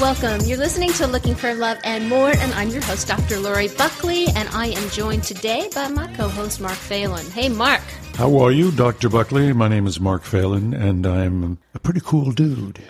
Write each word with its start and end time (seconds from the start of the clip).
Welcome. 0.00 0.42
You're 0.42 0.58
listening 0.58 0.92
to 0.92 1.08
Looking 1.08 1.34
for 1.34 1.52
Love 1.54 1.78
and 1.82 2.08
More, 2.08 2.30
and 2.30 2.54
I'm 2.54 2.68
your 2.68 2.82
host, 2.82 3.08
Dr. 3.08 3.40
Lori 3.40 3.66
Buckley, 3.66 4.28
and 4.28 4.48
I 4.50 4.68
am 4.68 4.88
joined 4.90 5.24
today 5.24 5.68
by 5.74 5.88
my 5.88 6.06
co 6.14 6.28
host, 6.28 6.60
Mark 6.60 6.76
Phelan. 6.76 7.28
Hey, 7.32 7.48
Mark. 7.48 7.80
How 8.14 8.38
are 8.38 8.52
you, 8.52 8.70
Dr. 8.70 9.08
Buckley? 9.08 9.52
My 9.52 9.66
name 9.66 9.88
is 9.88 9.98
Mark 9.98 10.22
Phelan, 10.22 10.72
and 10.72 11.04
I'm 11.04 11.58
a 11.74 11.80
pretty 11.80 12.00
cool 12.00 12.30
dude. 12.30 12.78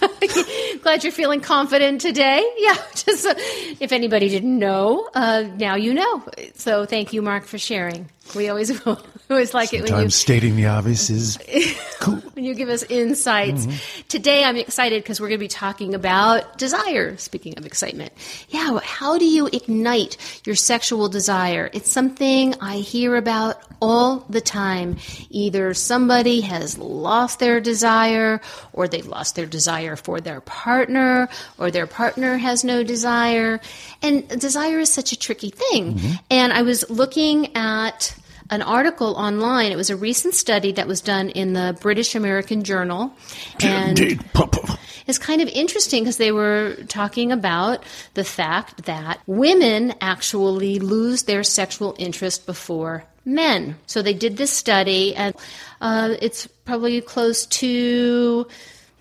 Glad 0.82 1.04
you're 1.04 1.12
feeling 1.12 1.40
confident 1.40 2.00
today. 2.00 2.48
Yeah, 2.58 2.76
just 2.94 3.26
uh, 3.26 3.34
if 3.80 3.92
anybody 3.92 4.28
didn't 4.28 4.58
know, 4.58 5.08
uh, 5.14 5.44
now 5.56 5.74
you 5.74 5.94
know. 5.94 6.24
So 6.54 6.86
thank 6.86 7.12
you, 7.12 7.22
Mark, 7.22 7.44
for 7.44 7.58
sharing. 7.58 8.08
We 8.34 8.48
always 8.48 8.70
always 9.32 9.54
like 9.54 9.70
Sometimes 9.70 9.90
it 9.90 9.92
when 9.94 10.02
you 10.04 10.10
stating 10.10 10.56
the 10.56 10.66
obvious 10.66 11.10
is 11.10 11.38
cool. 12.00 12.16
when 12.34 12.44
you 12.44 12.54
give 12.54 12.68
us 12.68 12.82
insights. 12.84 13.66
Mm-hmm. 13.66 14.08
Today, 14.08 14.44
I'm 14.44 14.56
excited 14.56 15.02
because 15.02 15.20
we're 15.20 15.28
going 15.28 15.38
to 15.38 15.44
be 15.44 15.48
talking 15.48 15.94
about 15.94 16.58
desire. 16.58 17.16
Speaking 17.16 17.58
of 17.58 17.66
excitement, 17.66 18.12
yeah, 18.48 18.78
how 18.82 19.18
do 19.18 19.24
you 19.24 19.46
ignite 19.46 20.16
your 20.44 20.54
sexual 20.54 21.08
desire? 21.08 21.70
It's 21.72 21.90
something 21.90 22.54
I 22.60 22.76
hear 22.76 23.16
about 23.16 23.60
all 23.80 24.24
the 24.30 24.40
time. 24.40 24.96
Either 25.30 25.74
somebody 25.74 26.40
has 26.42 26.78
lost 26.78 27.40
their 27.40 27.60
desire, 27.60 28.40
or 28.72 28.86
they've 28.86 29.06
lost 29.06 29.34
their 29.34 29.46
desire 29.46 29.96
for 29.96 30.20
their 30.20 30.40
partner, 30.40 31.28
or 31.58 31.70
their 31.70 31.86
partner 31.86 32.36
has 32.36 32.64
no 32.64 32.84
desire. 32.84 33.60
And 34.02 34.28
desire 34.28 34.78
is 34.78 34.92
such 34.92 35.12
a 35.12 35.18
tricky 35.18 35.50
thing. 35.50 35.94
Mm-hmm. 35.94 36.12
And 36.30 36.52
I 36.52 36.62
was 36.62 36.88
looking 36.90 37.56
at 37.56 38.14
an 38.52 38.60
article 38.60 39.14
online. 39.16 39.72
It 39.72 39.76
was 39.76 39.88
a 39.88 39.96
recent 39.96 40.34
study 40.34 40.72
that 40.72 40.86
was 40.86 41.00
done 41.00 41.30
in 41.30 41.54
the 41.54 41.76
British 41.80 42.14
American 42.14 42.64
Journal. 42.64 43.10
And 43.62 43.98
it's 45.06 45.18
kind 45.18 45.40
of 45.40 45.48
interesting 45.48 46.02
because 46.02 46.18
they 46.18 46.32
were 46.32 46.76
talking 46.86 47.32
about 47.32 47.82
the 48.12 48.24
fact 48.24 48.84
that 48.84 49.20
women 49.26 49.94
actually 50.02 50.78
lose 50.80 51.22
their 51.22 51.42
sexual 51.42 51.96
interest 51.98 52.44
before 52.44 53.04
men. 53.24 53.76
So 53.86 54.02
they 54.02 54.12
did 54.12 54.36
this 54.36 54.52
study, 54.52 55.14
and 55.16 55.34
uh, 55.80 56.14
it's 56.20 56.46
probably 56.46 57.00
close 57.00 57.46
to 57.46 58.46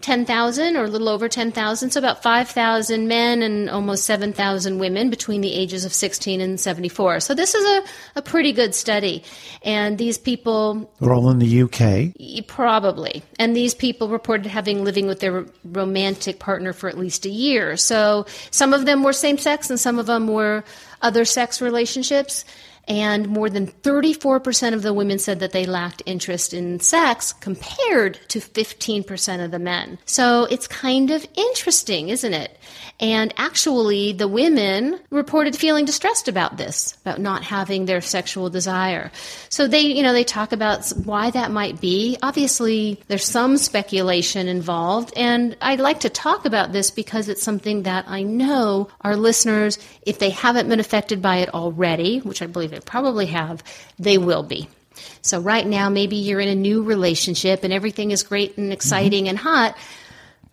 10,000 0.01 0.75
or 0.75 0.85
a 0.85 0.87
little 0.87 1.09
over 1.09 1.29
10,000, 1.29 1.91
so 1.91 1.99
about 1.99 2.23
5,000 2.23 3.07
men 3.07 3.41
and 3.41 3.69
almost 3.69 4.05
7,000 4.05 4.79
women 4.79 5.09
between 5.09 5.41
the 5.41 5.53
ages 5.53 5.85
of 5.85 5.93
16 5.93 6.41
and 6.41 6.59
74. 6.59 7.19
So 7.19 7.33
this 7.33 7.55
is 7.55 7.65
a, 7.65 8.19
a 8.19 8.21
pretty 8.21 8.51
good 8.51 8.75
study. 8.75 9.23
And 9.61 9.97
these 9.97 10.17
people 10.17 10.91
We're 10.99 11.15
all 11.15 11.29
in 11.29 11.39
the 11.39 11.61
UK. 11.63 12.47
Probably. 12.47 13.23
And 13.39 13.55
these 13.55 13.73
people 13.73 14.09
reported 14.09 14.47
having 14.47 14.83
living 14.83 15.07
with 15.07 15.19
their 15.19 15.45
romantic 15.63 16.39
partner 16.39 16.73
for 16.73 16.89
at 16.89 16.97
least 16.97 17.25
a 17.25 17.29
year. 17.29 17.77
So 17.77 18.25
some 18.51 18.73
of 18.73 18.85
them 18.85 19.03
were 19.03 19.13
same 19.13 19.37
sex 19.37 19.69
and 19.69 19.79
some 19.79 19.99
of 19.99 20.05
them 20.05 20.27
were 20.27 20.63
other 21.01 21.25
sex 21.25 21.61
relationships. 21.61 22.45
And 22.87 23.29
more 23.29 23.49
than 23.49 23.67
34% 23.67 24.73
of 24.73 24.81
the 24.81 24.93
women 24.93 25.19
said 25.19 25.39
that 25.39 25.51
they 25.51 25.65
lacked 25.65 26.01
interest 26.05 26.53
in 26.53 26.79
sex 26.79 27.31
compared 27.33 28.19
to 28.29 28.39
15% 28.39 29.45
of 29.45 29.51
the 29.51 29.59
men. 29.59 29.99
So 30.05 30.45
it's 30.45 30.67
kind 30.67 31.11
of 31.11 31.25
interesting, 31.35 32.09
isn't 32.09 32.33
it? 32.33 32.57
And 32.99 33.33
actually, 33.37 34.13
the 34.13 34.27
women 34.27 34.99
reported 35.09 35.55
feeling 35.55 35.85
distressed 35.85 36.27
about 36.27 36.57
this, 36.57 36.95
about 37.01 37.19
not 37.19 37.43
having 37.43 37.85
their 37.85 37.99
sexual 37.99 38.49
desire. 38.49 39.11
So 39.49 39.67
they, 39.67 39.81
you 39.81 40.03
know, 40.03 40.13
they 40.13 40.23
talk 40.23 40.51
about 40.51 40.87
why 41.03 41.31
that 41.31 41.49
might 41.49 41.81
be. 41.81 42.17
Obviously, 42.21 43.01
there's 43.07 43.25
some 43.25 43.57
speculation 43.57 44.47
involved, 44.47 45.13
and 45.15 45.57
I'd 45.61 45.79
like 45.79 46.01
to 46.01 46.09
talk 46.09 46.45
about 46.45 46.73
this 46.73 46.91
because 46.91 47.27
it's 47.27 47.41
something 47.41 47.83
that 47.83 48.05
I 48.07 48.21
know 48.21 48.89
our 49.01 49.15
listeners, 49.15 49.79
if 50.03 50.19
they 50.19 50.29
haven't 50.29 50.69
been 50.69 50.79
affected 50.79 51.23
by 51.23 51.37
it 51.37 51.53
already, 51.55 52.19
which 52.19 52.43
I 52.43 52.47
believe 52.47 52.70
they 52.71 52.79
probably 52.79 53.27
have, 53.27 53.63
they 53.99 54.17
will 54.17 54.43
be. 54.43 54.67
So 55.21 55.39
right 55.39 55.65
now, 55.65 55.89
maybe 55.89 56.15
you're 56.15 56.39
in 56.39 56.49
a 56.49 56.55
new 56.55 56.83
relationship 56.83 57.63
and 57.63 57.71
everything 57.71 58.11
is 58.11 58.23
great 58.23 58.57
and 58.57 58.73
exciting 58.73 59.27
and 59.27 59.37
hot, 59.37 59.77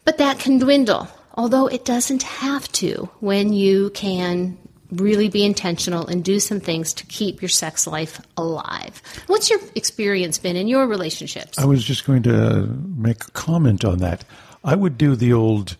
but 0.04 0.18
that 0.18 0.38
can 0.38 0.58
dwindle. 0.58 1.08
Although 1.34 1.68
it 1.68 1.84
doesn't 1.84 2.22
have 2.24 2.70
to 2.72 3.08
when 3.20 3.52
you 3.52 3.90
can 3.90 4.58
really 4.90 5.28
be 5.28 5.44
intentional 5.44 6.06
and 6.06 6.24
do 6.24 6.40
some 6.40 6.60
things 6.60 6.94
to 6.94 7.06
keep 7.06 7.42
your 7.42 7.48
sex 7.48 7.86
life 7.86 8.20
alive. 8.36 9.02
What's 9.26 9.50
your 9.50 9.60
experience 9.74 10.38
been 10.38 10.56
in 10.56 10.66
your 10.66 10.86
relationships? 10.86 11.58
I 11.58 11.66
was 11.66 11.84
just 11.84 12.06
going 12.06 12.22
to 12.24 12.66
make 12.96 13.24
a 13.24 13.30
comment 13.32 13.84
on 13.84 13.98
that. 13.98 14.24
I 14.64 14.74
would 14.74 14.98
do 14.98 15.14
the 15.14 15.32
old, 15.32 15.76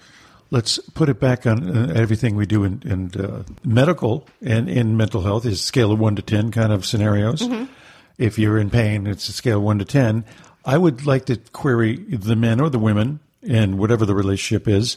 let's 0.50 0.78
put 0.78 1.08
it 1.08 1.20
back 1.20 1.46
on 1.46 1.76
uh, 1.76 1.92
everything 1.94 2.36
we 2.36 2.46
do 2.46 2.64
in, 2.64 2.82
in 2.84 3.20
uh, 3.20 3.44
medical 3.64 4.26
and 4.42 4.68
in 4.68 4.96
mental 4.96 5.22
health 5.22 5.44
is 5.44 5.62
scale 5.62 5.92
of 5.92 5.98
1 5.98 6.16
to 6.16 6.22
10 6.22 6.50
kind 6.50 6.72
of 6.72 6.86
scenarios. 6.86 7.42
If 8.16 8.38
you're 8.38 8.58
in 8.58 8.70
pain, 8.70 9.06
it's 9.06 9.28
a 9.28 9.32
scale 9.32 9.58
of 9.58 9.64
1 9.64 9.78
to 9.80 9.84
10. 9.84 10.24
I 10.64 10.76
would 10.76 11.06
like 11.06 11.26
to 11.26 11.36
query 11.36 11.96
the 11.96 12.36
men 12.36 12.60
or 12.60 12.68
the 12.68 12.78
women, 12.78 13.20
and 13.48 13.78
whatever 13.78 14.04
the 14.04 14.14
relationship 14.14 14.66
is, 14.66 14.96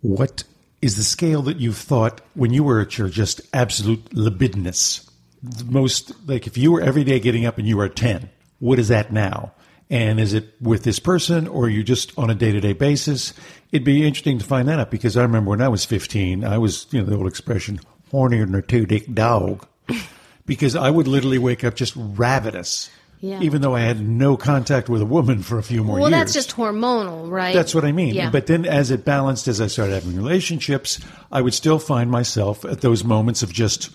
what 0.00 0.44
is 0.82 0.96
the 0.96 1.04
scale 1.04 1.42
that 1.42 1.58
you've 1.58 1.78
thought 1.78 2.20
when 2.34 2.52
you 2.52 2.64
were 2.64 2.80
at 2.80 2.98
your 2.98 3.08
just 3.08 3.40
absolute 3.54 4.12
libidinous? 4.12 5.08
The 5.42 5.64
most, 5.64 6.12
like 6.28 6.46
if 6.46 6.56
you 6.58 6.72
were 6.72 6.80
every 6.80 7.04
day 7.04 7.20
getting 7.20 7.46
up 7.46 7.58
and 7.58 7.66
you 7.66 7.76
were 7.76 7.86
at 7.86 7.96
10, 7.96 8.28
what 8.58 8.78
is 8.78 8.88
that 8.88 9.12
now? 9.12 9.52
And 9.90 10.20
is 10.20 10.32
it 10.34 10.54
with 10.60 10.84
this 10.84 10.98
person 10.98 11.46
or 11.46 11.64
are 11.64 11.68
you 11.68 11.82
just 11.82 12.16
on 12.18 12.30
a 12.30 12.34
day 12.34 12.52
to 12.52 12.60
day 12.60 12.72
basis? 12.72 13.34
It'd 13.72 13.84
be 13.84 14.06
interesting 14.06 14.38
to 14.38 14.44
find 14.44 14.68
that 14.68 14.78
out 14.78 14.90
because 14.90 15.16
I 15.16 15.22
remember 15.22 15.50
when 15.50 15.62
I 15.62 15.68
was 15.68 15.84
15, 15.84 16.44
I 16.44 16.58
was, 16.58 16.86
you 16.90 17.00
know, 17.00 17.06
the 17.06 17.16
old 17.16 17.26
expression, 17.26 17.80
hornier 18.12 18.44
than 18.44 18.54
a 18.54 18.62
two 18.62 18.86
dick 18.86 19.12
dog. 19.12 19.66
because 20.46 20.76
I 20.76 20.90
would 20.90 21.08
literally 21.08 21.38
wake 21.38 21.64
up 21.64 21.74
just 21.74 21.94
ravenous. 21.96 22.90
Yeah. 23.20 23.40
Even 23.40 23.62
though 23.62 23.76
I 23.76 23.80
had 23.80 24.00
no 24.00 24.36
contact 24.36 24.88
with 24.88 25.00
a 25.00 25.06
woman 25.06 25.42
for 25.44 25.56
a 25.56 25.62
few 25.62 25.84
more 25.84 25.94
well, 25.94 26.08
years. 26.08 26.10
Well, 26.10 26.20
that's 26.20 26.32
just 26.32 26.56
hormonal, 26.56 27.30
right? 27.30 27.54
That's 27.54 27.72
what 27.72 27.84
I 27.84 27.92
mean. 27.92 28.16
Yeah. 28.16 28.30
But 28.30 28.48
then 28.48 28.66
as 28.66 28.90
it 28.90 29.04
balanced, 29.04 29.46
as 29.46 29.60
I 29.60 29.68
started 29.68 29.94
having 29.94 30.16
relationships, 30.16 30.98
I 31.30 31.40
would 31.40 31.54
still 31.54 31.78
find 31.78 32.10
myself 32.10 32.64
at 32.64 32.80
those 32.80 33.04
moments 33.04 33.44
of 33.44 33.52
just 33.52 33.90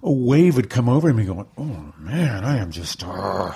a 0.00 0.12
wave 0.12 0.54
would 0.54 0.70
come 0.70 0.88
over 0.88 1.12
me 1.12 1.24
going, 1.24 1.48
oh 1.58 1.92
man, 1.98 2.44
I 2.44 2.58
am 2.58 2.70
just, 2.70 3.02
uh. 3.02 3.52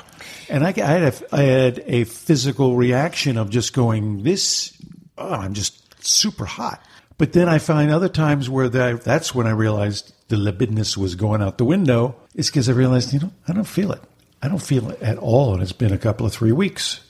and 0.48 0.64
I, 0.64 0.70
I, 0.70 0.72
had 0.72 1.02
a, 1.02 1.34
I 1.34 1.42
had 1.42 1.84
a 1.86 2.02
physical 2.02 2.74
reaction 2.74 3.36
of 3.36 3.48
just 3.48 3.72
going, 3.72 4.24
this, 4.24 4.76
oh, 5.18 5.34
I'm 5.34 5.54
just 5.54 6.04
super 6.04 6.44
hot. 6.44 6.84
But 7.18 7.32
then 7.32 7.48
I 7.48 7.58
find 7.58 7.90
other 7.90 8.08
times 8.08 8.50
where 8.50 8.68
that, 8.68 9.02
that's 9.02 9.34
when 9.34 9.46
I 9.46 9.50
realized 9.50 10.12
the 10.28 10.36
libidinous 10.36 10.96
was 10.96 11.14
going 11.14 11.42
out 11.42 11.58
the 11.58 11.64
window. 11.64 12.16
Is 12.34 12.48
because 12.48 12.68
I 12.68 12.72
realized, 12.72 13.12
you 13.12 13.20
know, 13.20 13.32
I 13.46 13.52
don't 13.52 13.64
feel 13.64 13.92
it. 13.92 14.02
I 14.42 14.48
don't 14.48 14.62
feel 14.62 14.90
it 14.90 15.00
at 15.02 15.18
all. 15.18 15.54
And 15.54 15.62
it's 15.62 15.72
been 15.72 15.92
a 15.92 15.98
couple 15.98 16.26
of 16.26 16.32
three 16.32 16.52
weeks. 16.52 17.00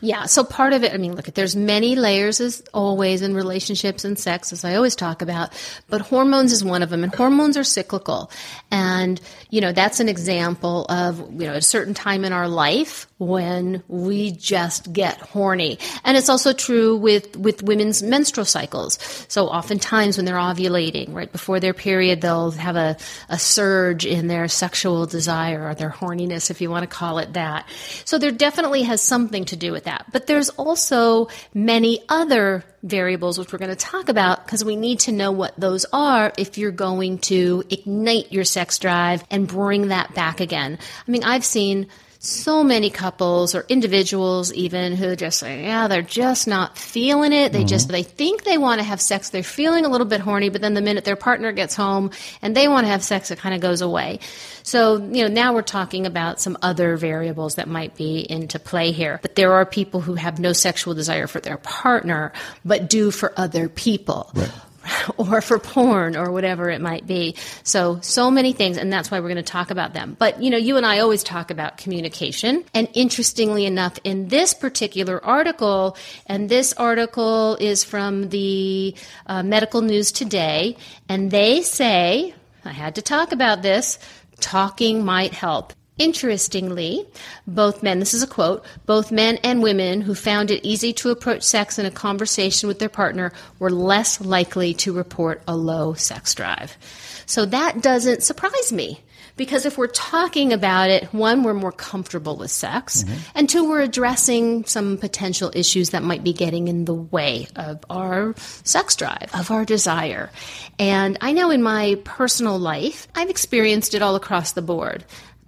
Yeah, 0.00 0.26
so 0.26 0.44
part 0.44 0.72
of 0.72 0.82
it, 0.82 0.92
I 0.92 0.96
mean, 0.96 1.14
look, 1.14 1.26
there's 1.26 1.54
many 1.54 1.94
layers 1.94 2.40
as 2.40 2.62
always 2.72 3.22
in 3.22 3.34
relationships 3.34 4.04
and 4.04 4.18
sex, 4.18 4.52
as 4.52 4.64
I 4.64 4.74
always 4.74 4.96
talk 4.96 5.22
about, 5.22 5.52
but 5.88 6.00
hormones 6.00 6.52
is 6.52 6.64
one 6.64 6.82
of 6.82 6.90
them, 6.90 7.04
and 7.04 7.14
hormones 7.14 7.56
are 7.56 7.64
cyclical. 7.64 8.30
And, 8.70 9.20
you 9.50 9.60
know, 9.60 9.72
that's 9.72 10.00
an 10.00 10.08
example 10.08 10.86
of, 10.86 11.18
you 11.32 11.46
know, 11.46 11.54
a 11.54 11.62
certain 11.62 11.94
time 11.94 12.24
in 12.24 12.32
our 12.32 12.48
life 12.48 13.06
when 13.20 13.82
we 13.86 14.32
just 14.32 14.92
get 14.92 15.18
horny. 15.18 15.78
And 16.04 16.16
it's 16.16 16.30
also 16.30 16.54
true 16.54 16.96
with, 16.96 17.36
with 17.36 17.62
women's 17.62 18.02
menstrual 18.02 18.46
cycles. 18.46 18.98
So 19.28 19.46
oftentimes 19.46 20.16
when 20.16 20.24
they're 20.24 20.36
ovulating, 20.36 21.12
right 21.12 21.30
before 21.30 21.60
their 21.60 21.74
period, 21.74 22.22
they'll 22.22 22.50
have 22.52 22.76
a, 22.76 22.96
a 23.28 23.38
surge 23.38 24.06
in 24.06 24.26
their 24.26 24.48
sexual 24.48 25.04
desire 25.04 25.68
or 25.68 25.74
their 25.74 25.90
horniness, 25.90 26.50
if 26.50 26.62
you 26.62 26.70
want 26.70 26.82
to 26.82 26.86
call 26.88 27.18
it 27.18 27.34
that. 27.34 27.68
So 28.06 28.16
there 28.16 28.30
definitely 28.30 28.82
has 28.84 29.02
something 29.02 29.44
to 29.46 29.56
do 29.56 29.70
with 29.70 29.84
that. 29.84 30.06
But 30.12 30.26
there's 30.26 30.48
also 30.50 31.28
many 31.52 32.00
other 32.08 32.64
variables 32.82 33.38
which 33.38 33.52
we're 33.52 33.58
going 33.58 33.68
to 33.68 33.76
talk 33.76 34.08
about 34.08 34.46
because 34.46 34.64
we 34.64 34.76
need 34.76 35.00
to 35.00 35.12
know 35.12 35.30
what 35.30 35.52
those 35.60 35.84
are 35.92 36.32
if 36.38 36.56
you're 36.56 36.70
going 36.70 37.18
to 37.18 37.62
ignite 37.68 38.32
your 38.32 38.44
sex 38.44 38.78
drive 38.78 39.22
and 39.30 39.46
bring 39.46 39.88
that 39.88 40.14
back 40.14 40.40
again. 40.40 40.78
I 41.06 41.10
mean, 41.10 41.22
I've 41.22 41.44
seen 41.44 41.88
so 42.22 42.62
many 42.62 42.90
couples 42.90 43.54
or 43.54 43.64
individuals 43.70 44.52
even 44.52 44.94
who 44.94 45.16
just 45.16 45.38
say, 45.38 45.62
yeah, 45.62 45.88
they're 45.88 46.02
just 46.02 46.46
not 46.46 46.76
feeling 46.76 47.32
it. 47.32 47.50
They 47.50 47.64
just, 47.64 47.86
mm-hmm. 47.86 47.92
they 47.92 48.02
think 48.02 48.44
they 48.44 48.58
want 48.58 48.78
to 48.78 48.84
have 48.84 49.00
sex. 49.00 49.30
They're 49.30 49.42
feeling 49.42 49.86
a 49.86 49.88
little 49.88 50.06
bit 50.06 50.20
horny, 50.20 50.50
but 50.50 50.60
then 50.60 50.74
the 50.74 50.82
minute 50.82 51.06
their 51.06 51.16
partner 51.16 51.50
gets 51.50 51.74
home 51.74 52.10
and 52.42 52.54
they 52.54 52.68
want 52.68 52.84
to 52.84 52.90
have 52.90 53.02
sex, 53.02 53.30
it 53.30 53.38
kind 53.38 53.54
of 53.54 53.62
goes 53.62 53.80
away. 53.80 54.20
So, 54.62 54.98
you 54.98 55.22
know, 55.22 55.28
now 55.28 55.54
we're 55.54 55.62
talking 55.62 56.04
about 56.04 56.42
some 56.42 56.58
other 56.60 56.98
variables 56.98 57.54
that 57.54 57.68
might 57.68 57.96
be 57.96 58.20
into 58.30 58.58
play 58.58 58.92
here. 58.92 59.18
But 59.22 59.34
there 59.34 59.54
are 59.54 59.64
people 59.64 60.02
who 60.02 60.14
have 60.14 60.38
no 60.38 60.52
sexual 60.52 60.92
desire 60.92 61.26
for 61.26 61.40
their 61.40 61.56
partner, 61.56 62.34
but 62.66 62.90
do 62.90 63.10
for 63.10 63.32
other 63.38 63.70
people. 63.70 64.30
Right. 64.34 64.50
or 65.16 65.40
for 65.40 65.58
porn 65.58 66.16
or 66.16 66.30
whatever 66.30 66.70
it 66.70 66.80
might 66.80 67.06
be. 67.06 67.36
So, 67.62 67.98
so 68.02 68.30
many 68.30 68.52
things, 68.52 68.76
and 68.76 68.92
that's 68.92 69.10
why 69.10 69.20
we're 69.20 69.28
going 69.28 69.36
to 69.36 69.42
talk 69.42 69.70
about 69.70 69.92
them. 69.92 70.16
But, 70.18 70.42
you 70.42 70.50
know, 70.50 70.56
you 70.56 70.76
and 70.76 70.86
I 70.86 71.00
always 71.00 71.22
talk 71.22 71.50
about 71.50 71.76
communication. 71.76 72.64
And 72.74 72.88
interestingly 72.94 73.66
enough, 73.66 73.98
in 74.04 74.28
this 74.28 74.54
particular 74.54 75.24
article, 75.24 75.96
and 76.26 76.48
this 76.48 76.72
article 76.74 77.56
is 77.60 77.84
from 77.84 78.28
the 78.30 78.94
uh, 79.26 79.42
Medical 79.42 79.82
News 79.82 80.12
Today, 80.12 80.76
and 81.08 81.30
they 81.30 81.62
say, 81.62 82.34
I 82.64 82.72
had 82.72 82.96
to 82.96 83.02
talk 83.02 83.32
about 83.32 83.62
this, 83.62 83.98
talking 84.40 85.04
might 85.04 85.32
help. 85.32 85.72
Interestingly, 86.00 87.06
both 87.46 87.82
men, 87.82 87.98
this 87.98 88.14
is 88.14 88.22
a 88.22 88.26
quote, 88.26 88.64
both 88.86 89.12
men 89.12 89.36
and 89.44 89.62
women 89.62 90.00
who 90.00 90.14
found 90.14 90.50
it 90.50 90.64
easy 90.64 90.94
to 90.94 91.10
approach 91.10 91.42
sex 91.42 91.78
in 91.78 91.84
a 91.84 91.90
conversation 91.90 92.68
with 92.68 92.78
their 92.78 92.88
partner 92.88 93.32
were 93.58 93.68
less 93.68 94.18
likely 94.18 94.72
to 94.72 94.94
report 94.94 95.42
a 95.46 95.54
low 95.54 95.92
sex 95.92 96.34
drive. 96.34 96.78
So 97.26 97.44
that 97.44 97.82
doesn't 97.82 98.22
surprise 98.22 98.72
me. 98.72 99.00
Because 99.36 99.64
if 99.64 99.78
we're 99.78 99.86
talking 99.86 100.52
about 100.52 100.90
it, 100.90 101.04
one, 101.14 101.42
we're 101.42 101.54
more 101.54 101.72
comfortable 101.72 102.36
with 102.36 102.50
sex, 102.50 103.04
mm-hmm. 103.04 103.20
and 103.34 103.48
two, 103.48 103.66
we're 103.66 103.80
addressing 103.80 104.64
some 104.66 104.98
potential 104.98 105.50
issues 105.54 105.90
that 105.90 106.02
might 106.02 106.22
be 106.22 106.34
getting 106.34 106.68
in 106.68 106.84
the 106.84 106.94
way 106.94 107.46
of 107.56 107.82
our 107.88 108.34
sex 108.36 108.96
drive, 108.96 109.30
of 109.32 109.50
our 109.50 109.64
desire. 109.64 110.30
And 110.78 111.16
I 111.22 111.32
know 111.32 111.50
in 111.50 111.62
my 111.62 111.96
personal 112.04 112.58
life, 112.58 113.08
I've 113.14 113.30
experienced 113.30 113.94
it 113.94 114.02
all 114.02 114.14
across 114.14 114.52
the 114.52 114.62
board 114.62 115.04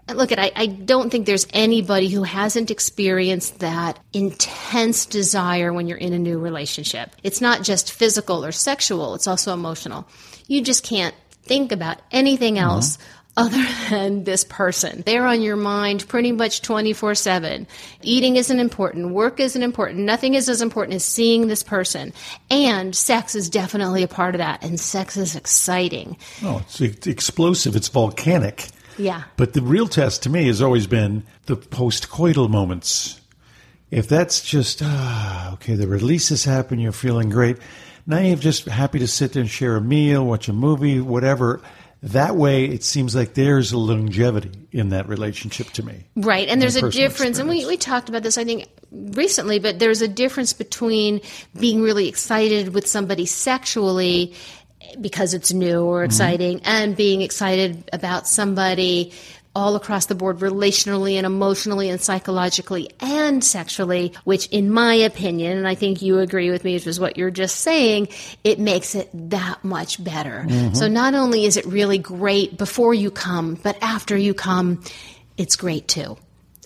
look 0.08 0.32
at 0.32 0.38
I, 0.38 0.52
I 0.54 0.66
don't 0.66 1.10
think 1.10 1.26
there's 1.26 1.46
anybody 1.52 2.08
who 2.08 2.22
hasn't 2.22 2.70
experienced 2.70 3.60
that 3.60 3.98
intense 4.12 5.06
desire 5.06 5.72
when 5.72 5.86
you're 5.86 5.98
in 5.98 6.12
a 6.12 6.18
new 6.18 6.38
relationship 6.38 7.10
it's 7.22 7.40
not 7.40 7.62
just 7.62 7.92
physical 7.92 8.44
or 8.44 8.52
sexual 8.52 9.14
it's 9.14 9.26
also 9.26 9.52
emotional 9.52 10.08
you 10.48 10.62
just 10.62 10.84
can't 10.84 11.14
think 11.42 11.72
about 11.72 12.00
anything 12.10 12.58
uh-huh. 12.58 12.74
else 12.74 12.98
other 13.36 13.64
than 13.90 14.24
this 14.24 14.44
person. 14.44 15.02
They're 15.06 15.26
on 15.26 15.42
your 15.42 15.56
mind 15.56 16.06
pretty 16.08 16.32
much 16.32 16.62
24 16.62 17.14
7. 17.14 17.66
Eating 18.02 18.36
isn't 18.36 18.60
important. 18.60 19.10
Work 19.10 19.40
isn't 19.40 19.62
important. 19.62 20.00
Nothing 20.00 20.34
is 20.34 20.48
as 20.48 20.62
important 20.62 20.96
as 20.96 21.04
seeing 21.04 21.48
this 21.48 21.62
person. 21.62 22.12
And 22.50 22.94
sex 22.94 23.34
is 23.34 23.48
definitely 23.48 24.02
a 24.02 24.08
part 24.08 24.34
of 24.34 24.40
that. 24.40 24.62
And 24.62 24.78
sex 24.78 25.16
is 25.16 25.36
exciting. 25.36 26.16
Oh, 26.42 26.62
it's 26.62 27.06
explosive. 27.06 27.76
It's 27.76 27.88
volcanic. 27.88 28.68
Yeah. 28.98 29.24
But 29.36 29.52
the 29.52 29.62
real 29.62 29.88
test 29.88 30.22
to 30.24 30.30
me 30.30 30.46
has 30.46 30.62
always 30.62 30.86
been 30.86 31.24
the 31.46 31.56
post-coital 31.56 32.48
moments. 32.48 33.20
If 33.90 34.08
that's 34.08 34.42
just 34.42 34.80
ah, 34.82 35.52
okay, 35.54 35.74
the 35.74 35.86
release 35.86 36.30
has 36.30 36.44
happened, 36.44 36.80
you're 36.80 36.92
feeling 36.92 37.28
great. 37.28 37.58
Now 38.06 38.18
you're 38.18 38.36
just 38.36 38.64
happy 38.66 38.98
to 38.98 39.06
sit 39.06 39.32
there 39.32 39.42
and 39.42 39.50
share 39.50 39.76
a 39.76 39.80
meal, 39.80 40.24
watch 40.24 40.48
a 40.48 40.52
movie, 40.52 41.00
whatever. 41.00 41.60
That 42.02 42.34
way, 42.34 42.64
it 42.64 42.82
seems 42.82 43.14
like 43.14 43.34
there's 43.34 43.70
a 43.70 43.78
longevity 43.78 44.50
in 44.72 44.88
that 44.88 45.08
relationship 45.08 45.68
to 45.74 45.84
me. 45.84 46.04
Right, 46.16 46.48
and 46.48 46.60
there's 46.60 46.74
a 46.74 46.90
difference, 46.90 47.38
and 47.38 47.48
we, 47.48 47.64
we 47.64 47.76
talked 47.76 48.08
about 48.08 48.24
this, 48.24 48.36
I 48.36 48.44
think, 48.44 48.66
recently, 48.90 49.60
but 49.60 49.78
there's 49.78 50.02
a 50.02 50.08
difference 50.08 50.52
between 50.52 51.20
being 51.56 51.80
really 51.80 52.08
excited 52.08 52.74
with 52.74 52.88
somebody 52.88 53.24
sexually 53.24 54.34
because 55.00 55.34
it's 55.34 55.52
new 55.52 55.66
Mm-hmm. 55.72 55.86
or 55.86 56.04
exciting 56.04 56.60
and 56.64 56.96
being 56.96 57.22
excited 57.22 57.88
about 57.92 58.26
somebody 58.28 59.12
all 59.54 59.76
across 59.76 60.06
the 60.06 60.14
board 60.14 60.38
relationally 60.38 61.14
and 61.14 61.26
emotionally 61.26 61.90
and 61.90 62.00
psychologically 62.00 62.88
and 63.00 63.44
sexually 63.44 64.12
which 64.24 64.46
in 64.48 64.70
my 64.70 64.94
opinion 64.94 65.58
and 65.58 65.68
i 65.68 65.74
think 65.74 66.00
you 66.02 66.18
agree 66.20 66.50
with 66.50 66.64
me 66.64 66.72
which 66.74 66.86
is 66.86 66.98
what 66.98 67.16
you're 67.18 67.30
just 67.30 67.56
saying 67.60 68.08
it 68.44 68.58
makes 68.58 68.94
it 68.94 69.10
that 69.12 69.62
much 69.62 70.02
better 70.02 70.44
Mm-hmm. 70.48 70.74
so 70.74 70.88
not 70.88 71.14
only 71.14 71.44
is 71.44 71.56
it 71.58 71.66
really 71.66 71.98
great 71.98 72.56
before 72.56 72.94
you 72.94 73.10
come 73.10 73.54
but 73.62 73.76
after 73.82 74.16
you 74.16 74.32
come 74.34 74.82
it's 75.36 75.56
great 75.56 75.86
too 75.86 76.16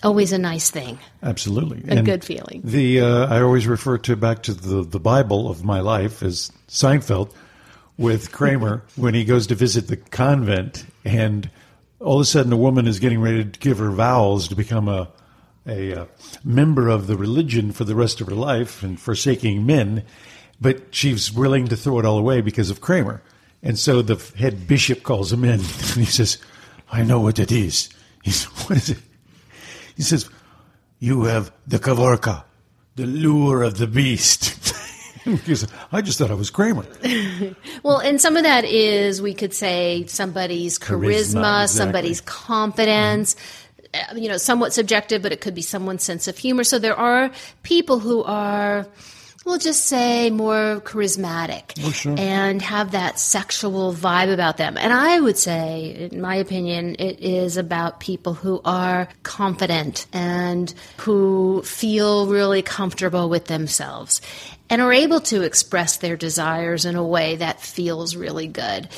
always 0.05 0.31
a 0.33 0.39
nice 0.39 0.71
thing 0.71 0.99
Absolutely, 1.23 1.83
A 1.91 2.03
good 2.03 2.23
feeling. 2.23 2.61
The 2.63 3.01
uh, 3.01 3.27
I 3.35 3.41
always 3.43 3.67
refer 3.67 3.99
to 3.99 4.15
back 4.15 4.45
to 4.45 4.55
the 4.55 4.83
the 4.85 5.01
Bible 5.01 5.51
of 5.51 5.65
my 5.65 5.81
life 5.81 6.23
as 6.23 6.53
Seinfeld 6.69 7.33
with 7.99 8.33
Kramer 8.33 8.83
when 8.97 9.15
he 9.15 9.25
goes 9.25 9.47
to 9.49 9.55
visit 9.55 9.89
the 9.89 9.97
convent, 9.97 10.85
and 11.05 11.51
all 12.01 12.17
of 12.17 12.23
a 12.23 12.25
sudden 12.25 12.53
a 12.53 12.57
woman 12.57 12.87
is 12.87 12.99
getting 12.99 13.21
ready 13.21 13.45
to 13.45 13.59
give 13.61 13.79
her 13.79 13.91
vows 13.91 14.49
to 14.49 14.55
become 14.55 14.89
a 14.89 15.09
a 15.69 16.03
uh, 16.03 16.07
member 16.45 16.89
of 16.89 17.09
the 17.09 17.17
religion 17.17 17.73
for 17.73 17.83
the 17.83 17.97
rest 17.97 18.21
of 18.21 18.29
her 18.29 18.37
life 18.37 18.85
and 18.85 19.01
forsaking 19.01 19.67
men, 19.67 20.05
but 20.61 20.95
she's 20.95 21.33
willing 21.33 21.67
to 21.67 21.77
throw 21.77 21.99
it 21.99 22.05
all 22.05 22.19
away 22.19 22.41
because 22.41 22.71
of 22.71 22.81
Kramer. 22.81 23.21
And 23.65 23.77
so 23.77 24.01
the 24.01 24.15
head 24.39 24.69
bishop 24.69 25.03
calls 25.03 25.33
him 25.33 25.43
in, 25.43 25.51
and 25.55 25.63
he 25.63 26.05
says, 26.05 26.39
"I 26.93 27.03
know 27.03 27.19
what 27.19 27.41
it 27.41 27.51
is." 27.51 27.89
He 28.23 28.31
says, 28.31 28.47
"What 28.69 28.79
is 28.79 28.91
it?" 28.91 28.99
He 29.97 30.03
says, 30.03 30.29
You 30.99 31.25
have 31.25 31.51
the 31.67 31.79
Kavorka, 31.79 32.45
the 32.97 33.07
lure 33.07 33.63
of 33.63 33.79
the 33.79 33.87
beast. 33.87 34.75
I 35.93 36.03
just 36.03 36.19
thought 36.19 36.31
I 36.31 36.35
was 36.35 36.51
Kramer. 36.51 36.87
Well, 37.83 37.99
and 37.99 38.21
some 38.21 38.37
of 38.37 38.43
that 38.45 38.65
is, 38.65 39.21
we 39.23 39.35
could 39.35 39.55
say, 39.55 40.05
somebody's 40.07 40.79
charisma, 40.79 41.07
Charisma, 41.07 41.63
exactly. 41.63 41.67
somebody's 41.69 42.21
confidence. 42.23 43.37
uh, 43.95 44.15
You 44.17 44.29
know, 44.29 44.37
somewhat 44.39 44.73
subjective, 44.73 45.23
but 45.23 45.33
it 45.33 45.41
could 45.41 45.55
be 45.55 45.63
someone's 45.63 46.03
sense 46.05 46.27
of 46.29 46.37
humor. 46.39 46.65
So 46.65 46.79
there 46.79 46.97
are 46.97 47.31
people 47.63 47.99
who 48.01 48.23
are, 48.25 48.87
we'll 49.47 49.59
just 49.59 49.87
say, 49.87 50.29
more 50.29 50.83
charismatic 50.85 51.73
oh, 51.81 52.15
and 52.21 52.61
have 52.61 52.91
that 52.91 53.19
sexual 53.19 53.95
vibe 53.95 54.33
about 54.33 54.57
them. 54.57 54.77
And 54.77 54.93
I 54.93 55.21
would 55.21 55.39
say, 55.39 56.09
in 56.11 56.21
my 56.21 56.35
opinion, 56.35 56.97
it 56.99 57.21
is 57.21 57.57
about 57.57 58.01
people 58.01 58.35
who 58.35 58.61
are 58.65 59.09
confident 59.23 60.07
and 60.13 60.75
who 60.99 61.63
feel 61.63 62.27
really 62.27 62.61
comfortable 62.61 63.29
with 63.29 63.47
themselves 63.47 64.21
and 64.69 64.83
are 64.83 64.93
able 64.93 65.21
to 65.21 65.43
express 65.43 65.99
their 65.99 66.17
desires 66.17 66.85
in 66.85 66.97
a 66.97 67.07
way 67.07 67.37
that 67.37 67.61
feels 67.61 68.17
really 68.17 68.49
good. 68.49 68.89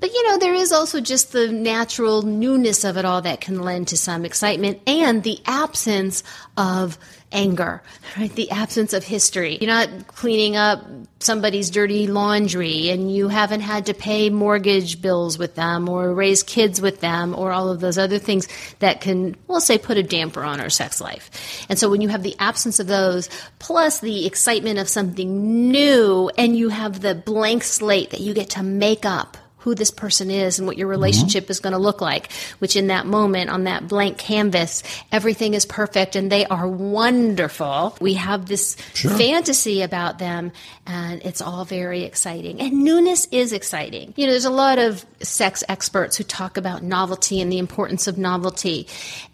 But 0.00 0.12
you 0.12 0.28
know, 0.28 0.38
there 0.38 0.54
is 0.54 0.72
also 0.72 1.00
just 1.00 1.32
the 1.32 1.48
natural 1.50 2.22
newness 2.22 2.84
of 2.84 2.96
it 2.96 3.04
all 3.04 3.22
that 3.22 3.40
can 3.40 3.60
lend 3.60 3.88
to 3.88 3.96
some 3.96 4.24
excitement 4.24 4.80
and 4.86 5.22
the 5.22 5.40
absence 5.44 6.22
of 6.56 6.98
anger, 7.32 7.82
right? 8.16 8.34
The 8.34 8.50
absence 8.50 8.92
of 8.92 9.04
history. 9.04 9.58
You're 9.60 9.68
not 9.68 10.06
cleaning 10.08 10.56
up 10.56 10.84
somebody's 11.20 11.70
dirty 11.70 12.06
laundry 12.06 12.90
and 12.90 13.14
you 13.14 13.28
haven't 13.28 13.60
had 13.60 13.86
to 13.86 13.94
pay 13.94 14.30
mortgage 14.30 15.02
bills 15.02 15.36
with 15.38 15.54
them 15.54 15.88
or 15.88 16.14
raise 16.14 16.42
kids 16.42 16.80
with 16.80 17.00
them 17.00 17.34
or 17.34 17.52
all 17.52 17.68
of 17.68 17.80
those 17.80 17.98
other 17.98 18.18
things 18.18 18.48
that 18.78 19.00
can, 19.00 19.36
we'll 19.46 19.60
say, 19.60 19.78
put 19.78 19.96
a 19.96 20.02
damper 20.02 20.42
on 20.42 20.60
our 20.60 20.70
sex 20.70 21.00
life. 21.00 21.66
And 21.68 21.78
so 21.78 21.90
when 21.90 22.00
you 22.00 22.08
have 22.08 22.22
the 22.22 22.36
absence 22.38 22.78
of 22.78 22.86
those, 22.86 23.28
plus 23.58 24.00
the 24.00 24.26
excitement 24.26 24.78
of 24.78 24.88
something 24.88 25.70
new, 25.70 26.30
and 26.38 26.56
you 26.56 26.68
have 26.68 27.00
the 27.00 27.14
blank 27.14 27.64
slate 27.64 28.10
that 28.10 28.20
you 28.20 28.32
get 28.32 28.50
to 28.50 28.62
make 28.62 29.04
up 29.04 29.36
who 29.58 29.74
this 29.74 29.90
person 29.90 30.30
is 30.30 30.58
and 30.58 30.66
what 30.66 30.76
your 30.76 30.86
relationship 30.86 31.50
is 31.50 31.60
going 31.60 31.72
to 31.72 31.78
look 31.78 32.00
like, 32.00 32.32
which 32.60 32.76
in 32.76 32.86
that 32.88 33.06
moment 33.06 33.50
on 33.50 33.64
that 33.64 33.88
blank 33.88 34.16
canvas, 34.18 34.82
everything 35.10 35.54
is 35.54 35.66
perfect 35.66 36.16
and 36.16 36.30
they 36.30 36.46
are 36.46 36.68
wonderful. 36.68 37.96
We 38.00 38.14
have 38.14 38.46
this 38.46 38.76
fantasy 38.94 39.82
about 39.82 40.18
them 40.18 40.52
and 40.86 41.20
it's 41.24 41.40
all 41.40 41.64
very 41.64 42.04
exciting. 42.04 42.60
And 42.60 42.84
newness 42.84 43.26
is 43.32 43.52
exciting. 43.52 44.14
You 44.16 44.26
know, 44.26 44.32
there's 44.32 44.44
a 44.44 44.50
lot 44.50 44.78
of 44.78 45.04
sex 45.20 45.64
experts 45.68 46.16
who 46.16 46.24
talk 46.24 46.56
about 46.56 46.82
novelty 46.82 47.40
and 47.40 47.50
the 47.50 47.58
importance 47.58 48.06
of 48.06 48.16
novelty. 48.16 48.86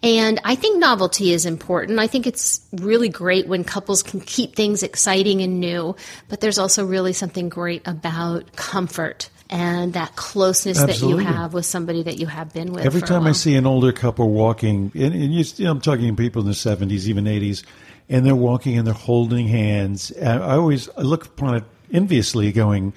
And 0.03 0.41
I 0.43 0.55
think 0.55 0.79
novelty 0.79 1.33
is 1.33 1.45
important. 1.45 1.99
I 1.99 2.07
think 2.07 2.27
it's 2.27 2.61
really 2.73 3.09
great 3.09 3.47
when 3.47 3.63
couples 3.63 4.03
can 4.03 4.21
keep 4.21 4.57
things 4.57 4.83
exciting 4.83 5.43
and 5.43 5.61
new, 5.61 5.95
but 6.29 6.41
there's 6.41 6.59
also 6.59 6.87
really 6.87 7.13
something 7.13 7.49
great 7.51 7.87
about 7.87 8.57
comfort 8.57 9.29
and 9.55 9.93
that 9.93 10.17
closeness 10.17 10.81
Absolutely. 10.81 11.25
that 11.25 11.31
you 11.31 11.37
have 11.37 11.55
with 11.55 11.65
somebody 11.65 12.03
that 12.03 12.19
you 12.19 12.27
have 12.27 12.53
been 12.53 12.73
with. 12.73 12.85
Every 12.85 13.01
for 13.01 13.07
a 13.07 13.09
time 13.09 13.27
I 13.27 13.33
see 13.33 13.55
an 13.55 13.67
older 13.67 13.93
couple 13.93 14.29
walking, 14.31 14.91
and, 14.95 15.15
and 15.15 15.33
you, 15.33 15.45
you 15.57 15.65
know, 15.65 15.71
I'm 15.71 15.81
talking 15.81 16.17
people 16.17 16.43
in 16.43 16.49
the 16.49 16.55
70s, 16.55 17.07
even 17.07 17.25
80s, 17.27 17.63
and 18.09 18.27
they're 18.27 18.35
walking 18.35 18.77
and 18.77 18.87
they're 18.87 18.95
holding 18.95 19.47
hands. 19.47 20.11
and 20.11 20.43
I 20.43 20.57
always 20.57 20.89
I 20.99 21.03
look 21.03 21.27
upon 21.27 21.55
it 21.55 21.65
enviously, 21.93 22.51
going, 22.51 22.93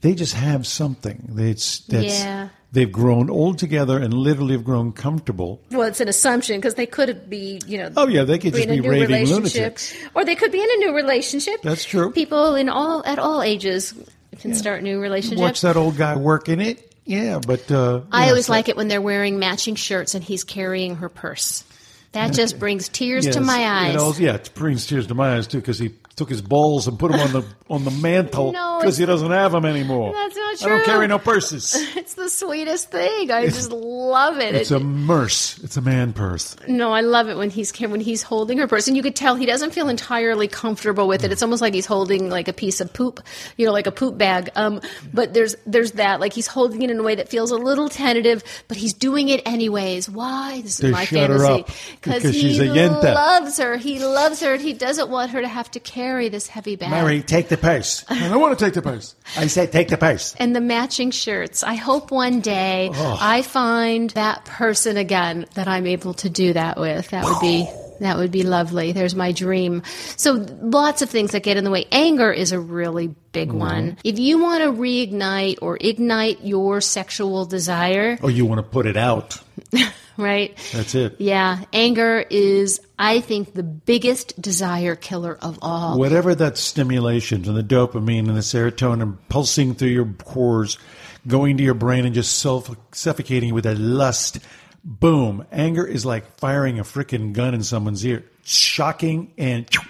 they 0.00 0.14
just 0.14 0.34
have 0.34 0.64
something. 0.64 1.34
It's 1.38 1.80
that's 1.80 2.20
Yeah. 2.20 2.48
they've 2.70 2.92
grown 2.92 3.28
old 3.28 3.58
together 3.58 3.98
and 3.98 4.14
literally 4.14 4.52
have 4.52 4.64
grown 4.64 4.92
comfortable. 4.92 5.60
Well, 5.72 5.88
it's 5.88 6.00
an 6.00 6.08
assumption 6.08 6.58
because 6.58 6.74
they 6.74 6.86
could 6.86 7.28
be, 7.28 7.60
you 7.66 7.78
know. 7.78 7.90
Oh, 7.96 8.06
yeah, 8.06 8.22
they 8.22 8.38
could 8.38 8.52
just 8.54 8.64
in 8.64 8.70
a 8.70 8.74
be 8.76 8.80
new 8.80 8.90
raving 8.90 9.08
relationship, 9.08 9.54
lunatics. 9.54 9.94
or 10.14 10.24
they 10.24 10.36
could 10.36 10.52
be 10.52 10.62
in 10.62 10.68
a 10.70 10.76
new 10.76 10.94
relationship. 10.94 11.62
That's 11.62 11.84
true. 11.84 12.12
People 12.12 12.54
in 12.54 12.68
all 12.68 13.02
at 13.04 13.18
all 13.18 13.42
ages 13.42 13.92
can 14.40 14.54
start 14.54 14.82
new 14.82 15.00
relationships. 15.00 15.40
Watch 15.40 15.60
that 15.62 15.76
old 15.76 15.96
guy 15.96 16.16
working 16.16 16.60
it. 16.60 16.92
Yeah, 17.04 17.40
but 17.44 17.70
uh, 17.70 18.02
I 18.10 18.24
yeah, 18.24 18.28
always 18.30 18.46
so- 18.46 18.52
like 18.52 18.68
it 18.68 18.76
when 18.76 18.88
they're 18.88 19.00
wearing 19.00 19.38
matching 19.38 19.76
shirts 19.76 20.14
and 20.14 20.24
he's 20.24 20.44
carrying 20.44 20.96
her 20.96 21.08
purse. 21.08 21.64
That 22.12 22.32
just 22.32 22.58
brings 22.58 22.88
tears 22.88 23.28
to 23.28 23.40
my 23.40 23.58
eyes. 23.58 23.94
It 23.94 23.98
also, 24.00 24.22
yeah, 24.22 24.34
it 24.36 24.50
brings 24.54 24.86
tears 24.86 25.06
to 25.08 25.14
my 25.14 25.36
eyes 25.36 25.46
too 25.46 25.58
because 25.58 25.78
he 25.78 25.90
took 26.16 26.28
his 26.30 26.40
balls 26.42 26.88
and 26.88 26.98
put 26.98 27.12
them 27.12 27.20
on 27.20 27.32
the 27.32 27.44
on 27.68 27.84
the 27.84 27.90
mantle 27.90 28.52
No, 28.52 28.78
because 28.80 28.96
he 28.96 29.04
doesn't 29.04 29.30
have 29.30 29.52
them 29.52 29.64
anymore. 29.66 30.12
That's 30.14 30.36
not 30.36 30.62
I 30.64 30.68
don't 30.76 30.84
carry 30.84 31.06
no 31.08 31.18
purses. 31.18 31.74
It's 31.96 32.14
the 32.14 32.30
sweetest 32.30 32.90
thing. 32.90 33.30
I 33.30 33.46
just 33.46 33.70
love 33.72 34.38
it. 34.38 34.54
It's 34.54 34.70
It- 34.70 34.76
a 34.76 34.80
merce. 34.80 35.58
It's 35.62 35.76
a 35.76 35.80
man 35.82 36.12
purse. 36.12 36.56
no, 36.68 36.92
I 36.92 37.00
love 37.02 37.28
it 37.28 37.36
when 37.36 37.50
he's 37.50 37.70
when 37.78 38.00
he's 38.00 38.22
holding 38.22 38.58
her 38.58 38.66
purse, 38.66 38.86
and 38.88 38.96
you 38.96 39.02
could 39.02 39.16
tell 39.16 39.34
he 39.34 39.44
doesn't 39.46 39.72
feel 39.72 39.88
entirely 39.88 40.48
comfortable 40.48 41.06
with 41.08 41.24
it. 41.24 41.32
It's 41.32 41.42
almost 41.42 41.60
like 41.60 41.74
he's 41.74 41.86
holding 41.86 42.30
like 42.30 42.48
a 42.48 42.52
piece 42.52 42.80
of 42.80 42.92
poop, 42.92 43.20
you 43.56 43.66
know, 43.66 43.72
like 43.72 43.86
a 43.86 43.92
poop 43.92 44.16
bag. 44.16 44.48
Um, 44.56 44.80
but 45.12 45.34
there's 45.34 45.56
there's 45.66 45.92
that 45.92 46.20
like 46.20 46.32
he's 46.32 46.46
holding 46.46 46.82
it 46.82 46.90
in 46.90 46.98
a 46.98 47.02
way 47.02 47.16
that 47.16 47.28
feels 47.28 47.50
a 47.50 47.56
little 47.56 47.88
tentative, 47.88 48.42
but 48.68 48.76
he's 48.76 48.94
doing 48.94 49.28
it 49.28 49.42
anyways. 49.44 50.08
Why? 50.08 50.60
This 50.62 50.72
is 50.78 50.86
To 50.86 50.90
my 50.92 51.04
shut 51.04 51.28
her 51.30 51.38
fantasy 51.38 51.62
up, 51.62 51.70
because 52.00 52.22
he 52.22 52.32
she's 52.40 52.58
a 52.60 52.64
yenta. 52.66 53.14
loves 53.14 53.58
her. 53.58 53.76
He 53.76 53.98
loves 53.98 54.40
her. 54.40 54.54
and 54.54 54.62
He 54.62 54.72
doesn't 54.72 55.10
want 55.10 55.32
her 55.32 55.40
to 55.42 55.48
have 55.48 55.70
to 55.72 55.80
carry 55.80 56.05
this 56.28 56.46
heavy 56.46 56.76
bag. 56.76 56.90
Mary, 56.90 57.22
take 57.22 57.48
the 57.48 57.56
purse. 57.56 58.04
I 58.08 58.28
don't 58.28 58.40
want 58.40 58.58
to 58.58 58.64
take 58.64 58.74
the 58.74 58.82
purse. 58.82 59.14
I 59.36 59.46
said 59.48 59.72
take 59.72 59.88
the 59.88 59.96
purse. 59.96 60.34
and 60.38 60.54
the 60.54 60.60
matching 60.60 61.10
shirts. 61.10 61.62
I 61.62 61.74
hope 61.74 62.10
one 62.10 62.40
day 62.40 62.90
Oh. 62.94 63.18
I 63.20 63.42
find 63.42 64.10
that 64.10 64.44
person 64.44 64.96
again 64.96 65.46
that 65.54 65.68
I'm 65.68 65.86
able 65.86 66.14
to 66.14 66.28
do 66.30 66.52
that 66.52 66.78
with. 66.78 67.08
That 67.10 67.24
would 67.24 67.40
be 67.40 67.68
that 68.00 68.16
would 68.18 68.30
be 68.30 68.42
lovely. 68.42 68.92
There's 68.92 69.14
my 69.14 69.32
dream. 69.32 69.82
So 70.16 70.32
lots 70.60 71.02
of 71.02 71.10
things 71.10 71.32
that 71.32 71.42
get 71.42 71.56
in 71.56 71.64
the 71.64 71.70
way. 71.70 71.86
Anger 71.90 72.30
is 72.32 72.52
a 72.52 72.60
really 72.60 73.08
big 73.32 73.48
Mm-hmm. 73.48 73.58
one. 73.58 73.96
If 74.04 74.18
you 74.18 74.38
want 74.42 74.62
to 74.64 74.70
reignite 74.72 75.58
or 75.62 75.76
ignite 75.80 76.42
your 76.44 76.80
sexual 76.80 77.44
desire, 77.44 78.18
or 78.22 78.30
you 78.30 78.46
want 78.46 78.58
to 78.58 78.62
put 78.62 78.86
it 78.86 78.96
out. 78.96 79.38
right? 80.16 80.56
That's 80.72 80.94
it. 80.94 81.16
Yeah, 81.18 81.64
anger 81.72 82.24
is 82.30 82.80
I 82.98 83.20
think 83.20 83.54
the 83.54 83.62
biggest 83.62 84.40
desire 84.40 84.96
killer 84.96 85.38
of 85.40 85.58
all. 85.62 85.98
Whatever 85.98 86.34
that 86.34 86.58
stimulation 86.58 87.46
and 87.46 87.56
the 87.56 87.62
dopamine 87.62 88.28
and 88.28 88.36
the 88.36 88.40
serotonin 88.40 89.18
pulsing 89.28 89.74
through 89.74 89.88
your 89.88 90.06
pores, 90.06 90.78
going 91.26 91.56
to 91.58 91.62
your 91.62 91.74
brain 91.74 92.04
and 92.04 92.14
just 92.14 92.38
self 92.38 92.74
suffocating 92.92 93.54
with 93.54 93.64
that 93.64 93.78
lust. 93.78 94.38
Boom. 94.84 95.44
Anger 95.50 95.84
is 95.84 96.06
like 96.06 96.38
firing 96.38 96.78
a 96.78 96.84
freaking 96.84 97.32
gun 97.32 97.54
in 97.54 97.62
someone's 97.62 98.04
ear. 98.04 98.24
Shocking 98.42 99.32
and. 99.36 99.68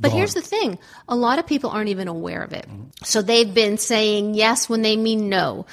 But 0.00 0.10
here's 0.10 0.34
the 0.34 0.42
thing 0.42 0.80
a 1.08 1.14
lot 1.14 1.38
of 1.38 1.46
people 1.46 1.70
aren't 1.70 1.88
even 1.88 2.08
aware 2.08 2.42
of 2.42 2.52
it. 2.52 2.66
So 3.04 3.22
they've 3.22 3.54
been 3.54 3.78
saying 3.78 4.34
yes 4.34 4.68
when 4.68 4.82
they 4.82 4.96
mean 4.96 5.28
no. 5.28 5.66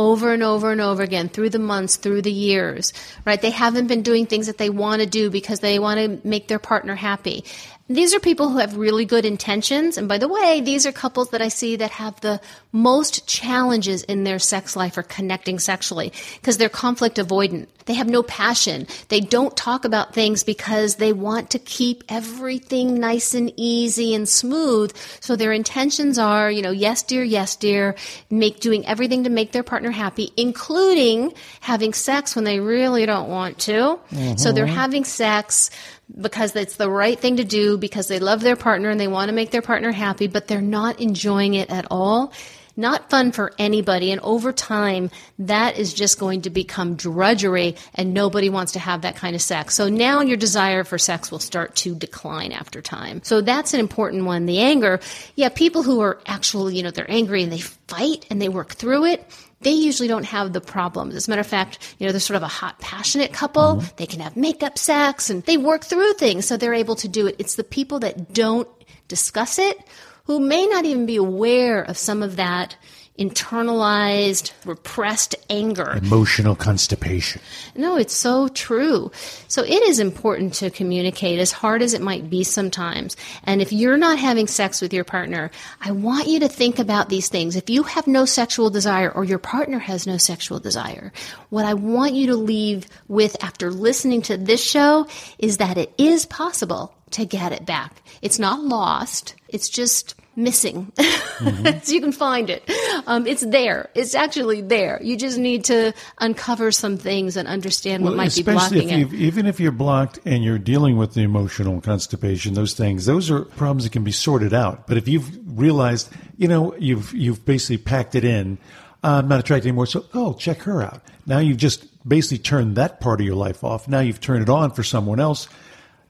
Over 0.00 0.32
and 0.32 0.42
over 0.42 0.72
and 0.72 0.80
over 0.80 1.02
again 1.02 1.28
through 1.28 1.50
the 1.50 1.58
months, 1.58 1.96
through 1.96 2.22
the 2.22 2.32
years, 2.32 2.94
right? 3.26 3.40
They 3.40 3.50
haven't 3.50 3.86
been 3.86 4.00
doing 4.00 4.24
things 4.24 4.46
that 4.46 4.56
they 4.56 4.70
want 4.70 5.02
to 5.02 5.06
do 5.06 5.28
because 5.28 5.60
they 5.60 5.78
want 5.78 6.00
to 6.00 6.26
make 6.26 6.48
their 6.48 6.58
partner 6.58 6.94
happy. 6.94 7.44
These 7.90 8.14
are 8.14 8.20
people 8.20 8.50
who 8.50 8.58
have 8.58 8.76
really 8.76 9.04
good 9.04 9.24
intentions. 9.24 9.98
And 9.98 10.06
by 10.06 10.18
the 10.18 10.28
way, 10.28 10.60
these 10.60 10.86
are 10.86 10.92
couples 10.92 11.30
that 11.30 11.42
I 11.42 11.48
see 11.48 11.74
that 11.74 11.90
have 11.90 12.20
the 12.20 12.40
most 12.70 13.26
challenges 13.26 14.04
in 14.04 14.22
their 14.22 14.38
sex 14.38 14.76
life 14.76 14.96
or 14.96 15.02
connecting 15.02 15.58
sexually 15.58 16.12
because 16.36 16.56
they're 16.56 16.68
conflict 16.68 17.16
avoidant. 17.16 17.66
They 17.86 17.94
have 17.94 18.08
no 18.08 18.22
passion. 18.22 18.86
They 19.08 19.18
don't 19.18 19.56
talk 19.56 19.84
about 19.84 20.14
things 20.14 20.44
because 20.44 20.96
they 20.96 21.12
want 21.12 21.50
to 21.50 21.58
keep 21.58 22.04
everything 22.08 23.00
nice 23.00 23.34
and 23.34 23.52
easy 23.56 24.14
and 24.14 24.28
smooth. 24.28 24.94
So 25.18 25.34
their 25.34 25.50
intentions 25.50 26.16
are, 26.16 26.48
you 26.48 26.62
know, 26.62 26.70
yes, 26.70 27.02
dear, 27.02 27.24
yes, 27.24 27.56
dear, 27.56 27.96
make 28.30 28.60
doing 28.60 28.86
everything 28.86 29.24
to 29.24 29.30
make 29.30 29.50
their 29.50 29.64
partner 29.64 29.90
happy, 29.90 30.30
including 30.36 31.32
having 31.58 31.92
sex 31.92 32.36
when 32.36 32.44
they 32.44 32.60
really 32.60 33.04
don't 33.04 33.28
want 33.28 33.58
to. 33.60 33.98
So 34.36 34.52
they're 34.52 34.66
mm-hmm. 34.66 34.74
having 34.76 35.04
sex 35.04 35.70
because 36.18 36.54
it's 36.56 36.76
the 36.76 36.90
right 36.90 37.18
thing 37.18 37.36
to 37.36 37.44
do 37.44 37.76
because 37.78 38.08
they 38.08 38.18
love 38.18 38.40
their 38.40 38.56
partner 38.56 38.90
and 38.90 39.00
they 39.00 39.08
want 39.08 39.28
to 39.28 39.34
make 39.34 39.50
their 39.50 39.62
partner 39.62 39.92
happy, 39.92 40.26
but 40.26 40.48
they're 40.48 40.60
not 40.60 41.00
enjoying 41.00 41.54
it 41.54 41.70
at 41.70 41.86
all. 41.90 42.32
Not 42.76 43.10
fun 43.10 43.32
for 43.32 43.52
anybody. 43.58 44.10
And 44.10 44.20
over 44.22 44.52
time, 44.52 45.10
that 45.40 45.76
is 45.76 45.92
just 45.92 46.18
going 46.18 46.42
to 46.42 46.50
become 46.50 46.94
drudgery 46.94 47.76
and 47.94 48.14
nobody 48.14 48.48
wants 48.48 48.72
to 48.72 48.78
have 48.78 49.02
that 49.02 49.16
kind 49.16 49.34
of 49.34 49.42
sex. 49.42 49.74
So 49.74 49.88
now 49.88 50.20
your 50.22 50.38
desire 50.38 50.84
for 50.84 50.96
sex 50.96 51.30
will 51.30 51.40
start 51.40 51.74
to 51.76 51.94
decline 51.94 52.52
after 52.52 52.80
time. 52.80 53.20
So 53.22 53.42
that's 53.42 53.74
an 53.74 53.80
important 53.80 54.24
one. 54.24 54.46
The 54.46 54.60
anger. 54.60 55.00
Yeah, 55.34 55.50
people 55.50 55.82
who 55.82 56.00
are 56.00 56.20
actually, 56.26 56.76
you 56.76 56.82
know, 56.82 56.90
they're 56.90 57.10
angry 57.10 57.42
and 57.42 57.52
they 57.52 57.60
fight 57.60 58.26
and 58.30 58.40
they 58.40 58.48
work 58.48 58.72
through 58.72 59.04
it 59.06 59.26
they 59.60 59.72
usually 59.72 60.08
don't 60.08 60.24
have 60.24 60.52
the 60.52 60.60
problems. 60.60 61.14
As 61.14 61.28
a 61.28 61.30
matter 61.30 61.40
of 61.40 61.46
fact, 61.46 61.94
you 61.98 62.06
know, 62.06 62.12
they're 62.12 62.20
sort 62.20 62.36
of 62.36 62.42
a 62.42 62.48
hot, 62.48 62.78
passionate 62.80 63.32
couple. 63.32 63.76
Mm-hmm. 63.76 63.96
They 63.96 64.06
can 64.06 64.20
have 64.20 64.36
makeup 64.36 64.78
sex 64.78 65.28
and 65.28 65.42
they 65.44 65.56
work 65.56 65.84
through 65.84 66.14
things, 66.14 66.46
so 66.46 66.56
they're 66.56 66.74
able 66.74 66.96
to 66.96 67.08
do 67.08 67.26
it. 67.26 67.36
It's 67.38 67.56
the 67.56 67.64
people 67.64 67.98
that 68.00 68.32
don't 68.32 68.68
discuss 69.08 69.58
it 69.58 69.78
who 70.24 70.40
may 70.40 70.66
not 70.66 70.84
even 70.84 71.06
be 71.06 71.16
aware 71.16 71.82
of 71.82 71.98
some 71.98 72.22
of 72.22 72.36
that 72.36 72.76
internalized, 73.20 74.52
repressed 74.64 75.34
anger. 75.50 75.98
Emotional 76.02 76.56
constipation. 76.56 77.42
No, 77.76 77.96
it's 77.96 78.14
so 78.14 78.48
true. 78.48 79.12
So 79.46 79.62
it 79.62 79.82
is 79.82 80.00
important 80.00 80.54
to 80.54 80.70
communicate 80.70 81.38
as 81.38 81.52
hard 81.52 81.82
as 81.82 81.92
it 81.92 82.00
might 82.00 82.30
be 82.30 82.42
sometimes. 82.44 83.16
And 83.44 83.60
if 83.60 83.72
you're 83.72 83.98
not 83.98 84.18
having 84.18 84.46
sex 84.46 84.80
with 84.80 84.94
your 84.94 85.04
partner, 85.04 85.50
I 85.82 85.90
want 85.90 86.28
you 86.28 86.40
to 86.40 86.48
think 86.48 86.78
about 86.78 87.10
these 87.10 87.28
things. 87.28 87.56
If 87.56 87.68
you 87.68 87.82
have 87.82 88.06
no 88.06 88.24
sexual 88.24 88.70
desire 88.70 89.12
or 89.12 89.24
your 89.24 89.38
partner 89.38 89.78
has 89.78 90.06
no 90.06 90.16
sexual 90.16 90.58
desire, 90.58 91.12
what 91.50 91.66
I 91.66 91.74
want 91.74 92.14
you 92.14 92.28
to 92.28 92.36
leave 92.36 92.86
with 93.06 93.36
after 93.44 93.70
listening 93.70 94.22
to 94.22 94.38
this 94.38 94.64
show 94.64 95.06
is 95.38 95.58
that 95.58 95.76
it 95.76 95.92
is 95.98 96.24
possible 96.24 96.94
to 97.10 97.26
get 97.26 97.52
it 97.52 97.66
back. 97.66 98.02
It's 98.22 98.38
not 98.38 98.62
lost. 98.62 99.34
It's 99.48 99.68
just 99.68 100.14
missing. 100.36 100.92
so 101.00 101.92
you 101.92 102.00
can 102.00 102.12
find 102.12 102.50
it. 102.50 102.68
Um, 103.06 103.26
it's 103.26 103.42
there. 103.42 103.90
It's 103.94 104.14
actually 104.14 104.62
there. 104.62 105.00
You 105.02 105.16
just 105.16 105.38
need 105.38 105.64
to 105.64 105.92
uncover 106.18 106.70
some 106.72 106.96
things 106.96 107.36
and 107.36 107.48
understand 107.48 108.04
what 108.04 108.16
might 108.16 108.34
be 108.34 108.40
especially 108.40 108.82
blocking 108.82 108.88
if 108.88 108.94
it. 108.94 108.98
you've, 108.98 109.14
even 109.14 109.46
if 109.46 109.60
you're 109.60 109.72
blocked 109.72 110.20
and 110.24 110.44
you're 110.44 110.58
dealing 110.58 110.96
with 110.96 111.14
the 111.14 111.22
emotional 111.22 111.80
constipation, 111.80 112.54
those 112.54 112.74
things, 112.74 113.06
those 113.06 113.30
are 113.30 113.44
problems 113.44 113.84
that 113.84 113.92
can 113.92 114.04
be 114.04 114.12
sorted 114.12 114.54
out. 114.54 114.86
But 114.86 114.96
if 114.96 115.08
you've 115.08 115.58
realized, 115.58 116.10
you 116.36 116.48
know, 116.48 116.74
you've 116.76 117.12
you've 117.12 117.44
basically 117.44 117.78
packed 117.78 118.14
it 118.14 118.24
in, 118.24 118.58
uh, 119.02 119.20
I'm 119.22 119.28
not 119.28 119.40
attracted 119.40 119.68
anymore, 119.68 119.86
so 119.86 120.04
oh, 120.14 120.34
check 120.34 120.62
her 120.62 120.82
out. 120.82 121.02
Now 121.26 121.38
you've 121.38 121.58
just 121.58 121.86
basically 122.06 122.38
turned 122.38 122.76
that 122.76 123.00
part 123.00 123.20
of 123.20 123.26
your 123.26 123.36
life 123.36 123.64
off. 123.64 123.88
Now 123.88 124.00
you've 124.00 124.20
turned 124.20 124.42
it 124.42 124.48
on 124.48 124.70
for 124.72 124.82
someone 124.82 125.20
else. 125.20 125.48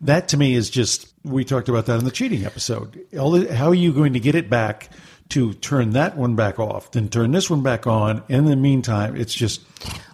That 0.02 0.28
to 0.28 0.36
me 0.36 0.54
is 0.54 0.70
just 0.70 1.09
we 1.24 1.44
talked 1.44 1.68
about 1.68 1.86
that 1.86 1.98
in 1.98 2.04
the 2.04 2.10
cheating 2.10 2.44
episode. 2.44 3.06
How 3.14 3.68
are 3.68 3.74
you 3.74 3.92
going 3.92 4.12
to 4.14 4.20
get 4.20 4.34
it 4.34 4.48
back 4.50 4.90
to 5.30 5.54
turn 5.54 5.90
that 5.90 6.16
one 6.16 6.34
back 6.34 6.58
off, 6.58 6.90
then 6.92 7.08
turn 7.08 7.30
this 7.32 7.48
one 7.50 7.62
back 7.62 7.86
on? 7.86 8.22
In 8.28 8.46
the 8.46 8.56
meantime, 8.56 9.16
it's 9.16 9.34
just 9.34 9.60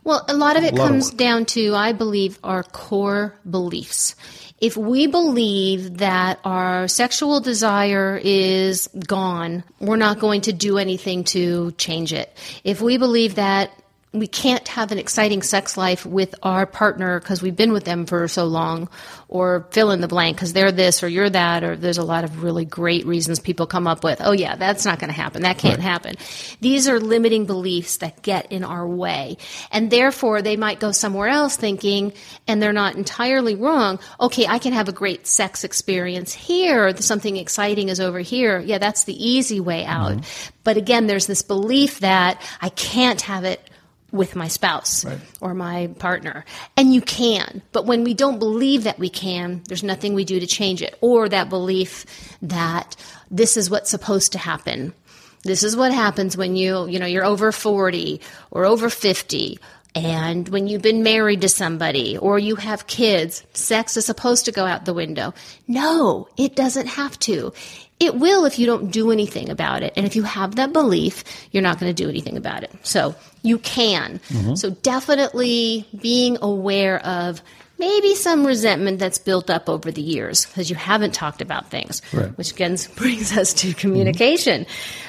Well, 0.05 0.25
a 0.29 0.35
lot 0.35 0.57
of 0.57 0.65
it 0.65 0.75
lot 0.75 0.89
comes 0.89 1.11
work. 1.11 1.17
down 1.17 1.45
to, 1.47 1.75
I 1.75 1.93
believe, 1.93 2.39
our 2.45 2.63
core 2.63 3.35
beliefs. 3.49 4.15
If 4.59 4.77
we 4.77 5.07
believe 5.07 5.99
that 5.99 6.41
our 6.45 6.89
sexual 6.89 7.41
desire 7.41 8.19
is 8.23 8.89
gone, 9.07 9.65
we're 9.81 9.97
not 9.97 10.19
going 10.19 10.41
to 10.43 10.53
do 10.53 10.79
anything 10.79 11.25
to 11.25 11.73
change 11.73 12.13
it. 12.15 12.35
If 12.65 12.81
we 12.81 12.97
believe 12.97 13.35
that 13.35 13.71
we 14.19 14.27
can't 14.27 14.67
have 14.69 14.93
an 14.93 14.99
exciting 14.99 15.43
sex 15.43 15.77
life 15.77 16.05
with 16.07 16.35
our 16.43 16.67
partner 16.67 17.21
because 17.21 17.43
we've 17.43 17.57
been 17.57 17.73
with 17.73 17.85
them 17.85 18.07
for 18.07 18.29
so 18.29 18.45
long, 18.45 18.89
or 19.29 19.67
fill 19.73 19.91
in 19.91 20.01
the 20.01 20.09
blank 20.09 20.37
because 20.37 20.53
they're 20.53 20.73
this 20.73 21.03
or 21.03 21.09
you're 21.09 21.31
that, 21.31 21.65
or 21.65 21.77
there's 21.77 21.99
a 21.99 22.05
lot 22.05 22.25
of 22.25 22.43
really 22.43 22.65
great 22.65 23.07
reasons 23.07 23.41
people 23.41 23.67
come 23.67 23.87
up 23.87 24.05
with, 24.05 24.21
oh, 24.21 24.33
yeah, 24.33 24.57
that's 24.57 24.85
not 24.85 24.99
going 24.99 25.09
to 25.09 25.15
happen. 25.15 25.43
That 25.43 25.59
can't 25.59 25.81
happen. 25.81 26.15
These 26.61 26.89
are 26.89 27.01
limiting 27.01 27.47
beliefs 27.47 27.99
that 27.99 28.23
get 28.23 28.53
in 28.53 28.63
our 28.65 28.87
way. 28.87 29.37
And 29.73 29.91
therefore, 29.91 30.43
they 30.43 30.57
might 30.57 30.81
go 30.81 30.93
somewhere 30.93 31.29
else 31.29 31.57
thinking, 31.57 32.13
and 32.47 32.63
they're 32.63 32.73
not 32.73 32.95
entirely 32.95 33.57
wrong, 33.57 33.99
okay, 34.21 34.47
I 34.47 34.59
can 34.59 34.73
have 34.73 34.89
a 34.89 34.93
great 34.93 35.27
sex 35.27 35.65
experience 35.65 36.33
here. 36.33 36.97
Something 36.97 37.37
exciting 37.37 37.89
is 37.89 38.01
over 38.01 38.21
here. 38.21 38.61
Yeah, 38.61 38.79
that's 38.79 39.05
the 39.05 39.29
easy 39.29 39.61
way 39.61 39.85
out. 39.85 40.13
Mm-hmm. 40.13 40.53
But 40.65 40.77
again, 40.77 41.07
there's 41.07 41.27
this 41.27 41.43
belief 41.43 42.01
that 42.01 42.41
I 42.61 42.69
can't 42.71 43.21
have 43.23 43.45
it 43.45 43.71
with 44.13 44.37
my 44.37 44.49
spouse 44.49 45.05
or 45.41 45.55
my 45.55 45.89
partner. 45.99 46.45
And 46.77 46.95
you 46.95 47.01
can. 47.01 47.63
But 47.73 47.87
when 47.87 48.05
we 48.05 48.15
don't 48.15 48.39
believe 48.39 48.85
that 48.85 48.99
we 48.99 49.09
can, 49.09 49.63
there's 49.69 49.83
nothing 49.83 50.15
we 50.15 50.25
do 50.25 50.41
to 50.41 50.47
change 50.47 50.83
it. 50.83 50.97
Or 51.01 51.29
that 51.29 51.49
belief 51.49 52.07
that 52.43 52.97
this 53.31 53.57
is 53.57 53.71
what's 53.71 53.91
supposed 53.91 54.33
to 54.33 54.39
happen. 54.39 54.95
This 55.43 55.63
is 55.63 55.77
what 55.77 55.93
happens 55.93 56.37
when 56.37 56.57
you, 56.57 56.87
you 56.89 56.99
know, 56.99 57.07
you're 57.07 57.25
over 57.25 57.53
40 57.53 58.21
or 58.51 58.65
over 58.65 58.91
50 58.91 59.59
and 59.97 60.47
when 60.51 60.67
you've 60.67 60.83
been 60.83 61.03
married 61.03 61.41
to 61.41 61.49
somebody 61.49 62.19
or 62.19 62.39
you 62.39 62.57
have 62.57 62.87
kids, 62.87 63.43
sex 63.55 63.97
is 63.97 64.05
supposed 64.05 64.45
to 64.45 64.53
go 64.53 64.67
out 64.67 64.85
the 64.85 64.93
window. 64.93 65.33
No, 65.67 66.29
it 66.37 66.55
doesn't 66.55 66.87
have 66.87 67.19
to. 67.21 67.55
It 67.99 68.15
will 68.17 68.45
if 68.45 68.59
you 68.59 68.67
don't 68.67 68.91
do 68.91 69.11
anything 69.11 69.49
about 69.49 69.83
it. 69.83 69.93
And 69.97 70.05
if 70.05 70.17
you 70.17 70.23
have 70.23 70.57
that 70.57 70.73
belief, 70.73 71.25
you're 71.51 71.63
not 71.63 71.81
going 71.81 71.95
to 71.95 72.03
do 72.03 72.09
anything 72.11 72.37
about 72.37 72.63
it. 72.63 72.71
So 72.83 73.15
you 73.43 73.59
can. 73.59 74.21
So 74.55 74.71
definitely 74.71 75.89
being 75.99 76.37
aware 76.43 76.99
of 77.07 77.41
maybe 77.79 78.15
some 78.15 78.47
resentment 78.47 78.99
that's 78.99 79.19
built 79.19 79.49
up 79.51 79.69
over 79.69 79.91
the 79.91 80.03
years 80.03 80.47
because 80.47 80.69
you 80.69 80.77
haven't 80.77 81.13
talked 81.15 81.41
about 81.41 81.71
things, 81.71 82.03
Right. 82.13 82.37
which 82.37 82.53
again 82.53 82.77
brings 82.97 83.37
us 83.37 83.55
to 83.55 83.73
communication. 83.75 84.67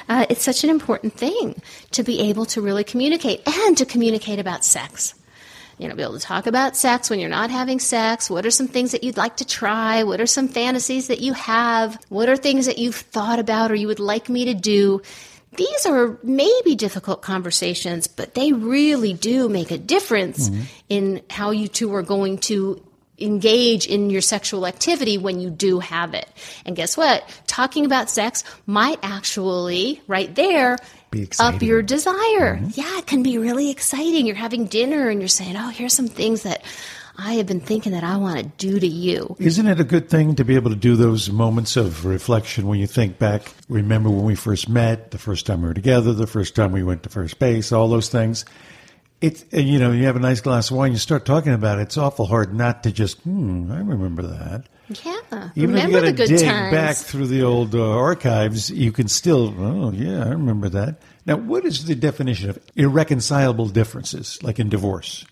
Uh, 0.08 0.24
it's 0.30 0.42
such 0.42 0.64
an 0.64 0.70
important 0.70 1.12
thing 1.14 1.60
to 1.92 2.02
be 2.02 2.20
able 2.30 2.46
to 2.46 2.60
really 2.62 2.84
communicate 2.84 3.42
and 3.46 3.76
to 3.78 3.84
communicate 3.84 4.38
about 4.38 4.64
sex. 4.64 5.14
You 5.78 5.88
know, 5.88 5.94
be 5.94 6.02
able 6.02 6.18
to 6.18 6.20
talk 6.20 6.46
about 6.46 6.76
sex 6.76 7.08
when 7.08 7.20
you're 7.20 7.28
not 7.28 7.50
having 7.50 7.78
sex. 7.78 8.28
What 8.28 8.44
are 8.44 8.50
some 8.50 8.68
things 8.68 8.92
that 8.92 9.04
you'd 9.04 9.16
like 9.16 9.36
to 9.38 9.44
try? 9.44 10.02
What 10.02 10.20
are 10.20 10.26
some 10.26 10.48
fantasies 10.48 11.06
that 11.06 11.20
you 11.20 11.32
have? 11.34 11.98
What 12.08 12.28
are 12.28 12.36
things 12.36 12.66
that 12.66 12.78
you've 12.78 12.96
thought 12.96 13.38
about 13.38 13.70
or 13.70 13.76
you 13.76 13.86
would 13.86 14.00
like 14.00 14.28
me 14.28 14.46
to 14.46 14.54
do? 14.54 15.02
These 15.56 15.86
are 15.86 16.18
maybe 16.22 16.74
difficult 16.74 17.22
conversations, 17.22 18.06
but 18.06 18.34
they 18.34 18.52
really 18.52 19.12
do 19.12 19.48
make 19.48 19.70
a 19.70 19.78
difference 19.78 20.48
mm-hmm. 20.48 20.62
in 20.88 21.22
how 21.30 21.52
you 21.52 21.68
two 21.68 21.94
are 21.94 22.02
going 22.02 22.38
to 22.38 22.84
engage 23.20 23.86
in 23.86 24.10
your 24.10 24.20
sexual 24.20 24.66
activity 24.66 25.18
when 25.18 25.40
you 25.40 25.50
do 25.50 25.80
have 25.80 26.14
it. 26.14 26.28
And 26.64 26.76
guess 26.76 26.96
what? 26.96 27.28
Talking 27.46 27.84
about 27.84 28.10
sex 28.10 28.44
might 28.66 28.98
actually, 29.02 30.00
right 30.06 30.32
there, 30.34 30.76
Be 31.10 31.28
up 31.38 31.62
your 31.62 31.82
desire. 31.82 32.60
Yeah, 32.74 32.98
it 32.98 33.06
can 33.06 33.22
be 33.22 33.38
really 33.38 33.70
exciting. 33.70 34.26
You're 34.26 34.36
having 34.36 34.66
dinner 34.66 35.08
and 35.08 35.20
you're 35.20 35.28
saying, 35.28 35.56
oh, 35.56 35.68
here's 35.68 35.94
some 35.94 36.08
things 36.08 36.42
that 36.42 36.62
I 37.16 37.34
have 37.34 37.46
been 37.46 37.60
thinking 37.60 37.92
that 37.92 38.04
I 38.04 38.16
want 38.16 38.38
to 38.38 38.44
do 38.44 38.78
to 38.78 38.86
you. 38.86 39.34
Isn't 39.40 39.66
it 39.66 39.80
a 39.80 39.84
good 39.84 40.08
thing 40.08 40.36
to 40.36 40.44
be 40.44 40.54
able 40.54 40.70
to 40.70 40.76
do 40.76 40.94
those 40.94 41.30
moments 41.30 41.76
of 41.76 42.04
reflection 42.04 42.68
when 42.68 42.78
you 42.78 42.86
think 42.86 43.18
back? 43.18 43.52
Remember 43.68 44.08
when 44.08 44.24
we 44.24 44.36
first 44.36 44.68
met, 44.68 45.10
the 45.10 45.18
first 45.18 45.44
time 45.44 45.62
we 45.62 45.68
were 45.68 45.74
together, 45.74 46.12
the 46.12 46.28
first 46.28 46.54
time 46.54 46.70
we 46.70 46.84
went 46.84 47.02
to 47.02 47.08
first 47.08 47.38
base, 47.40 47.72
all 47.72 47.88
those 47.88 48.08
things. 48.08 48.44
It, 49.20 49.44
and, 49.52 49.68
you 49.68 49.80
know, 49.80 49.90
you 49.90 50.04
have 50.04 50.14
a 50.14 50.20
nice 50.20 50.40
glass 50.40 50.70
of 50.70 50.76
wine, 50.76 50.92
you 50.92 50.98
start 50.98 51.24
talking 51.24 51.52
about 51.52 51.80
it. 51.80 51.82
It's 51.82 51.98
awful 51.98 52.26
hard 52.26 52.54
not 52.54 52.84
to 52.84 52.92
just, 52.92 53.18
hmm, 53.22 53.72
I 53.72 53.80
remember 53.80 54.22
that. 54.22 54.66
Yeah. 55.04 55.50
Even 55.54 55.74
Remember 55.74 55.98
if 55.98 56.04
you 56.04 56.12
got 56.12 56.16
the 56.16 56.26
to 56.26 56.36
dig 56.38 56.46
times. 56.48 56.72
back 56.74 56.96
through 56.96 57.26
the 57.26 57.42
old 57.42 57.74
uh, 57.74 57.90
archives, 57.90 58.70
you 58.70 58.90
can 58.92 59.08
still, 59.08 59.54
oh, 59.58 59.92
yeah, 59.92 60.24
I 60.24 60.28
remember 60.30 60.68
that. 60.70 61.00
Now, 61.26 61.36
what 61.36 61.64
is 61.66 61.84
the 61.84 61.94
definition 61.94 62.48
of 62.50 62.58
irreconcilable 62.74 63.68
differences, 63.68 64.42
like 64.42 64.58
in 64.58 64.68
divorce? 64.70 65.26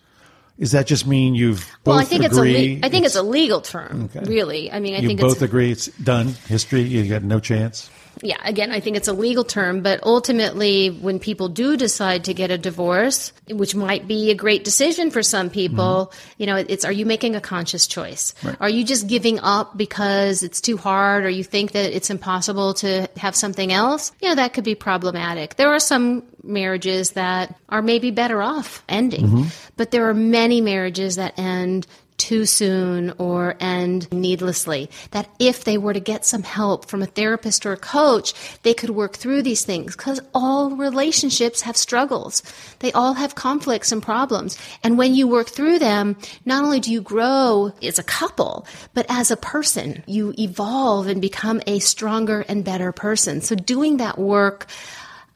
Is 0.58 0.72
that 0.72 0.86
just 0.86 1.06
mean 1.06 1.34
you've 1.34 1.66
both 1.84 1.92
well, 1.92 1.98
I 1.98 2.04
think 2.04 2.25
it's 2.25 2.36
a 2.36 2.40
le- 2.40 2.78
I 2.82 2.88
think 2.88 3.04
it's, 3.04 3.14
a 3.16 3.22
legal 3.22 3.60
term, 3.60 4.10
Okay. 4.14 4.26
really. 4.28 4.72
I 4.72 4.80
mean, 4.80 4.94
I 4.94 4.98
you 4.98 5.08
think 5.08 5.20
both 5.20 5.34
it's 5.34 5.42
agree 5.42 5.70
it's 5.70 5.86
done. 5.86 6.28
History, 6.48 6.82
you 6.82 7.06
got 7.08 7.22
no 7.22 7.40
chance. 7.40 7.90
Yeah, 8.23 8.38
again, 8.44 8.70
I 8.70 8.80
think 8.80 8.96
it's 8.96 9.08
a 9.08 9.12
legal 9.12 9.44
term, 9.44 9.82
but 9.82 10.02
ultimately, 10.02 10.88
when 10.88 11.18
people 11.18 11.49
do 11.49 11.76
decide 11.76 12.25
to 12.25 12.35
get 12.35 12.50
a 12.50 12.56
divorce, 12.56 13.32
which 13.49 13.75
might 13.75 14.08
be 14.08 14.30
a 14.30 14.35
great 14.35 14.64
decision 14.64 15.11
for 15.11 15.23
some 15.23 15.50
people, 15.50 16.11
mm-hmm. 16.11 16.35
you 16.38 16.46
know, 16.46 16.56
it's 16.56 16.85
are 16.85 16.92
you 16.92 17.04
making 17.04 17.37
a 17.37 17.40
conscious 17.40 17.87
choice? 17.87 18.35
Right. 18.42 18.56
Are 18.61 18.68
you 18.68 18.85
just 18.85 19.06
giving 19.06 19.38
up 19.40 19.76
because 19.76 20.42
it's 20.42 20.61
too 20.61 20.78
hard 20.78 21.25
or 21.25 21.28
you 21.28 21.44
think 21.44 21.73
that 21.73 21.94
it's 21.94 22.08
impossible 22.08 22.75
to 22.75 23.08
have 23.18 23.37
something 23.37 23.73
else? 23.73 24.12
You 24.23 24.30
know, 24.30 24.35
that 24.37 24.54
could 24.54 24.64
be 24.64 24.75
problematic. 24.75 25.56
There 25.56 25.73
are 25.73 25.80
some 25.80 26.23
marriages 26.42 27.12
that 27.12 27.54
are 27.68 27.82
maybe 27.82 28.11
better 28.11 28.40
off 28.42 28.82
ending, 28.88 29.26
mm-hmm. 29.26 29.49
but 29.76 29.90
there 29.90 30.08
are 30.08 30.14
many 30.14 30.61
marriages 30.62 31.16
that 31.16 31.38
end 31.38 31.87
too 32.18 32.46
soon 32.46 33.12
or 33.18 33.56
end 33.61 34.11
needlessly. 34.12 34.90
That 35.11 35.28
if 35.38 35.64
they 35.64 35.78
were 35.78 35.92
to 35.92 36.00
get 36.00 36.25
some 36.25 36.42
help 36.42 36.87
from 36.87 37.02
a 37.02 37.06
therapist 37.06 37.66
or 37.66 37.73
a 37.73 37.76
coach, 37.76 38.35
they 38.62 38.75
could 38.75 38.90
work 38.90 39.16
through 39.16 39.42
these 39.42 39.64
things 39.64 39.96
because 39.96 40.20
all 40.35 40.70
relationships 40.70 41.62
have 41.62 41.76
struggles. 41.76 42.42
They 42.80 42.92
all 42.92 43.14
have 43.14 43.35
conflicts 43.35 43.92
and 43.92 44.02
problems. 44.02 44.58
And 44.82 44.99
when 44.99 45.14
you 45.14 45.28
work 45.28 45.49
through 45.49 45.78
them, 45.78 46.16
not 46.44 46.64
only 46.64 46.80
do 46.80 46.93
you 46.93 47.00
grow 47.00 47.73
as 47.82 47.99
a 47.99 48.02
couple, 48.02 48.67
but 48.95 49.06
as 49.08 49.30
a 49.30 49.36
person, 49.36 50.02
you 50.06 50.34
evolve 50.38 51.06
and 51.06 51.21
become 51.21 51.60
a 51.67 51.78
stronger 51.78 52.45
and 52.49 52.64
better 52.64 52.93
person. 52.93 53.41
So 53.41 53.54
doing 53.54 53.99
that 53.99 54.19
work, 54.19 54.67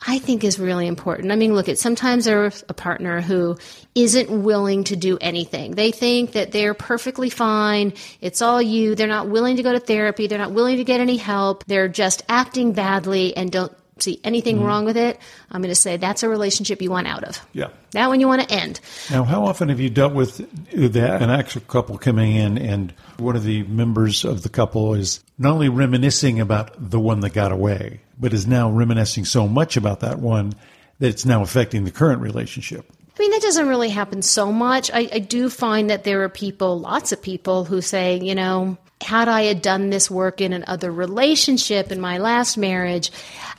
I 0.07 0.19
think 0.19 0.45
is 0.45 0.59
really 0.59 0.87
important. 0.87 1.31
I 1.31 1.37
mean, 1.37 1.55
look, 1.55 1.69
at 1.69 1.79
sometimes 1.79 2.25
there's 2.25 2.65
a 2.69 2.75
partner 2.75 3.21
who 3.21 3.59
isn't 3.95 4.31
willing 4.31 4.85
to 4.85 4.97
do 4.97 5.19
anything. 5.21 5.73
They 5.73 5.91
think 5.91 6.33
that 6.33 6.53
they're 6.53 6.75
perfectly 6.75 7.29
fine. 7.29 7.93
It's 8.21 8.41
all 8.41 8.63
you. 8.63 8.95
They're 8.95 9.07
not 9.07 9.29
willing 9.29 9.57
to 9.57 9.63
go 9.63 9.73
to 9.73 9.81
therapy. 9.81 10.27
They're 10.27 10.39
not 10.39 10.53
willing 10.53 10.79
to 10.79 10.85
get 10.85 11.01
any 11.01 11.19
help. 11.19 11.65
They're 11.67 11.89
just 11.89 12.23
acting 12.29 12.73
badly 12.73 13.37
and 13.37 13.53
don't 13.53 13.73
see 14.03 14.21
anything 14.25 14.57
mm-hmm. 14.57 14.67
wrong 14.67 14.85
with 14.85 14.97
it. 14.97 15.19
I'm 15.51 15.63
going 15.63 15.71
to 15.71 15.75
say 15.75 15.97
that's 15.97 16.23
a 16.23 16.29
relationship 16.29 16.81
you 16.83 16.91
want 16.91 17.07
out 17.07 17.25
of. 17.25 17.41
Yeah. 17.53 17.69
That 17.93 18.09
one 18.09 18.21
you 18.21 18.29
want 18.29 18.43
to 18.43 18.55
end. 18.55 18.81
Now, 19.11 19.25
how 19.25 19.45
often 19.45 19.69
have 19.69 19.81
you 19.81 19.91
dealt 19.91 20.15
with 20.15 20.39
that, 20.73 21.23
an 21.23 21.31
actual 21.31 21.63
couple 21.63 21.99
coming 21.99 22.37
in 22.37 22.59
and 22.59 22.93
one 23.19 23.37
of 23.37 23.45
the 23.45 23.63
members 23.65 24.25
of 24.25 24.43
the 24.43 24.49
couple 24.49 24.95
is 24.95 25.23
not 25.39 25.53
only 25.53 25.69
reminiscing 25.69 26.41
about 26.41 26.71
the 26.79 27.01
one 27.01 27.21
that 27.21 27.33
got 27.33 27.53
away, 27.53 28.01
but 28.19 28.33
is 28.33 28.47
now 28.47 28.71
reminiscing 28.71 29.25
so 29.25 29.49
much 29.49 29.77
about 29.77 30.01
that 30.01 30.19
one 30.19 30.55
that 30.99 31.09
it's 31.09 31.25
now 31.25 31.43
affecting 31.43 31.85
the 31.85 31.91
current 31.91 32.21
relationship? 32.21 32.87
I 33.17 33.23
mean, 33.23 33.33
that 33.33 33.43
doesn't 33.43 33.69
really 33.69 33.91
happen 33.91 34.23
so 34.23 34.53
much. 34.53 34.91
I, 34.91 35.09
I 35.13 35.19
do 35.19 35.51
find 35.51 35.91
that 35.91 36.05
there 36.05 36.23
are 36.23 36.29
people, 36.29 36.79
lots 36.81 37.13
of 37.13 37.21
people, 37.21 37.65
who 37.65 37.83
say, 37.83 38.19
you 38.19 38.35
know, 38.35 38.79
had 39.03 39.29
I 39.29 39.43
had 39.43 39.63
done 39.63 39.91
this 39.91 40.11
work 40.11 40.41
in 40.41 40.53
another 40.53 40.91
relationship 40.93 41.91
in 41.91 42.01
my 42.01 42.19
last 42.19 42.57
marriage, 42.59 43.11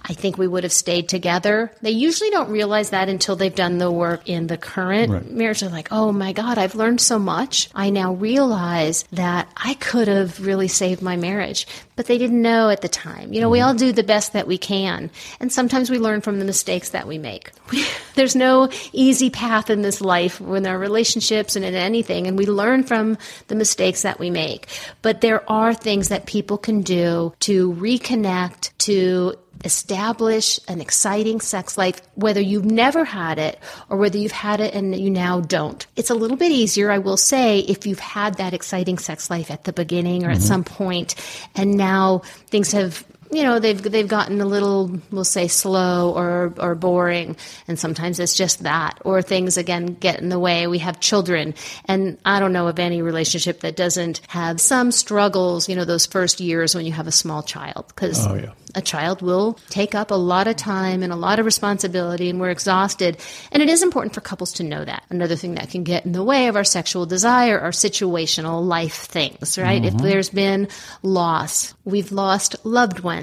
I 0.03 0.13
think 0.13 0.37
we 0.37 0.47
would 0.47 0.63
have 0.63 0.71
stayed 0.71 1.09
together. 1.09 1.71
They 1.81 1.91
usually 1.91 2.29
don't 2.29 2.49
realize 2.49 2.91
that 2.91 3.09
until 3.09 3.35
they've 3.35 3.53
done 3.53 3.77
the 3.77 3.91
work 3.91 4.27
in 4.29 4.47
the 4.47 4.57
current 4.57 5.11
Right. 5.11 5.31
marriage. 5.31 5.61
They're 5.61 5.69
like, 5.69 5.89
oh 5.91 6.11
my 6.11 6.33
God, 6.33 6.57
I've 6.57 6.75
learned 6.75 7.01
so 7.01 7.17
much. 7.19 7.69
I 7.75 7.89
now 7.89 8.13
realize 8.13 9.03
that 9.13 9.47
I 9.57 9.73
could 9.75 10.07
have 10.07 10.45
really 10.45 10.67
saved 10.67 11.01
my 11.01 11.17
marriage, 11.17 11.67
but 12.01 12.07
they 12.07 12.17
didn't 12.17 12.41
know 12.41 12.71
at 12.71 12.81
the 12.81 12.89
time. 12.89 13.31
You 13.31 13.41
know, 13.41 13.49
we 13.51 13.59
mm-hmm. 13.59 13.67
all 13.67 13.73
do 13.75 13.91
the 13.91 14.01
best 14.01 14.33
that 14.33 14.47
we 14.47 14.57
can, 14.57 15.11
and 15.39 15.53
sometimes 15.53 15.91
we 15.91 15.99
learn 15.99 16.21
from 16.21 16.39
the 16.39 16.45
mistakes 16.45 16.89
that 16.89 17.07
we 17.07 17.19
make. 17.19 17.51
There's 18.15 18.35
no 18.35 18.71
easy 18.91 19.29
path 19.29 19.69
in 19.69 19.83
this 19.83 20.01
life 20.01 20.41
in 20.41 20.65
our 20.65 20.79
relationships 20.79 21.55
and 21.55 21.63
in 21.63 21.75
anything, 21.75 22.25
and 22.25 22.39
we 22.39 22.47
learn 22.47 22.85
from 22.85 23.19
the 23.49 23.55
mistakes 23.55 24.01
that 24.01 24.17
we 24.17 24.31
make. 24.31 24.65
But 25.03 25.21
there 25.21 25.47
are 25.47 25.75
things 25.75 26.09
that 26.09 26.25
people 26.25 26.57
can 26.57 26.81
do 26.81 27.35
to 27.41 27.71
reconnect, 27.73 28.75
to 28.79 29.35
establish 29.63 30.59
an 30.67 30.81
exciting 30.81 31.39
sex 31.39 31.77
life, 31.77 32.01
whether 32.15 32.41
you've 32.41 32.65
never 32.65 33.05
had 33.05 33.39
it 33.39 33.59
or 33.89 33.97
whether 33.97 34.17
you've 34.17 34.31
had 34.31 34.59
it 34.59 34.73
and 34.73 34.95
you 34.95 35.09
now 35.09 35.41
don't. 35.41 35.85
It's 35.95 36.09
a 36.09 36.15
little 36.15 36.37
bit 36.37 36.51
easier, 36.51 36.91
I 36.91 36.97
will 36.97 37.17
say, 37.17 37.59
if 37.59 37.85
you've 37.85 37.99
had 37.99 38.35
that 38.35 38.53
exciting 38.53 38.97
sex 38.97 39.29
life 39.29 39.51
at 39.51 39.63
the 39.63 39.73
beginning 39.73 40.25
or 40.25 40.29
at 40.29 40.37
mm-hmm. 40.37 40.45
some 40.45 40.63
point, 40.63 41.15
and 41.55 41.77
now 41.77 42.19
things 42.47 42.71
have 42.71 43.05
you 43.31 43.43
know 43.43 43.59
they've 43.59 43.81
they've 43.81 44.07
gotten 44.07 44.41
a 44.41 44.45
little 44.45 44.99
we'll 45.11 45.23
say 45.23 45.47
slow 45.47 46.13
or 46.13 46.53
or 46.57 46.75
boring. 46.75 47.37
And 47.67 47.79
sometimes 47.79 48.19
it's 48.19 48.35
just 48.35 48.63
that. 48.63 48.99
Or 49.05 49.21
things 49.21 49.57
again 49.57 49.95
get 49.95 50.19
in 50.19 50.29
the 50.29 50.39
way. 50.39 50.67
We 50.67 50.79
have 50.79 50.99
children. 50.99 51.53
And 51.85 52.17
i 52.25 52.39
don't 52.39 52.53
know 52.53 52.67
of 52.67 52.79
any 52.79 53.01
relationship 53.01 53.61
that 53.61 53.75
doesn't 53.75 54.21
have 54.27 54.59
some 54.59 54.91
struggles 54.91 55.69
you 55.69 55.75
know 55.75 55.85
those 55.85 56.05
first 56.05 56.39
years 56.39 56.75
when 56.75 56.85
you 56.85 56.91
have 56.91 57.07
a 57.07 57.11
small 57.11 57.43
child. 57.43 57.87
Because 57.87 58.25
Oh, 58.27 58.35
yeah. 58.35 58.51
a 58.75 58.81
child 58.81 59.21
will 59.21 59.57
take 59.69 59.95
up 59.95 60.11
a 60.11 60.15
lot 60.15 60.47
of 60.47 60.55
time 60.55 61.03
and 61.03 61.11
a 61.13 61.15
lot 61.15 61.39
of 61.39 61.45
responsibility 61.45 62.29
and 62.29 62.39
we're 62.39 62.51
exhausted. 62.51 63.17
And 63.51 63.63
it 63.63 63.69
is 63.69 63.83
important 63.83 64.13
for 64.13 64.21
couples 64.21 64.53
to 64.53 64.63
know 64.63 64.83
that. 64.83 65.03
Another 65.09 65.35
thing 65.35 65.55
that 65.55 65.69
can 65.69 65.83
get 65.83 66.05
in 66.05 66.11
the 66.11 66.23
way 66.23 66.47
of 66.47 66.55
our 66.55 66.63
sexual 66.63 67.05
desire 67.05 67.59
are 67.59 67.71
situational 67.71 68.65
life 68.65 68.95
things 68.95 69.57
right? 69.57 69.83
If 69.83 69.93
mm-hmm. 69.93 70.05
there's 70.05 70.29
been 70.29 70.67
loss 71.01 71.73
we've 71.85 72.11
lost 72.11 72.55
loved 72.65 72.99
ones 72.99 73.20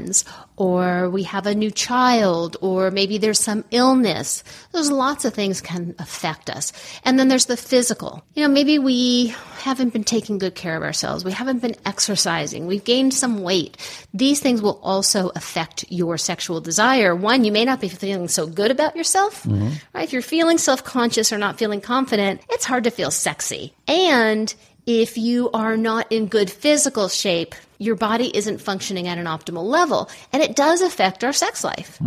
or 0.57 1.09
we 1.11 1.23
have 1.23 1.47
a 1.47 1.55
new 1.55 1.71
child 1.71 2.57
or 2.61 2.91
maybe 2.91 3.19
there's 3.19 3.39
some 3.39 3.65
illness. 3.71 4.43
There's 4.73 4.91
lots 4.91 5.25
of 5.25 5.35
things 5.35 5.61
can 5.61 5.95
affect 5.99 6.51
us. 6.51 6.73
And 7.05 7.19
then 7.19 7.29
there's 7.29 7.47
the 7.47 7.57
physical. 7.57 8.23
You 8.35 8.43
know 8.43 8.53
maybe 8.53 8.79
we 8.79 9.35
haven't 9.59 9.93
been 9.93 10.05
taking 10.05 10.39
good 10.39 10.55
care 10.55 10.77
of 10.77 10.83
ourselves. 10.83 11.25
We 11.25 11.33
haven't 11.33 11.63
been 11.63 11.77
exercising. 11.85 12.67
We've 12.67 12.85
gained 12.85 13.15
some 13.15 13.43
weight. 13.43 13.77
These 14.15 14.41
things 14.41 14.63
will 14.63 14.81
also 14.83 15.31
affect 15.35 15.85
your 15.89 16.19
sexual 16.19 16.61
desire. 16.61 17.15
One 17.15 17.45
you 17.45 17.53
may 17.53 17.65
not 17.65 17.81
be 17.81 17.89
feeling 17.89 18.29
so 18.29 18.47
good 18.47 18.71
about 18.71 18.97
yourself 18.97 19.43
mm-hmm. 19.43 19.75
right? 19.93 20.05
If 20.05 20.13
you're 20.13 20.23
feeling 20.23 20.59
self-conscious 20.59 21.33
or 21.33 21.39
not 21.39 21.59
feeling 21.59 21.81
confident 21.81 22.41
it's 22.51 22.65
hard 22.65 22.85
to 22.85 22.91
feel 22.91 23.11
sexy. 23.11 23.75
And 23.87 24.53
if 24.87 25.19
you 25.19 25.51
are 25.53 25.77
not 25.77 26.11
in 26.11 26.29
good 26.29 26.51
physical 26.51 27.09
shape, 27.09 27.55
your 27.79 27.95
body 27.95 28.37
isn't 28.37 28.61
functioning 28.61 29.09
at 29.09 29.19
an 29.19 29.27
optimal 29.27 29.65
level. 29.65 30.11
And 30.33 30.43
it 30.43 30.57
does 30.57 30.83
affect 30.83 31.25
our 31.25 31.33
sex 31.33 31.65
life. 31.65 31.99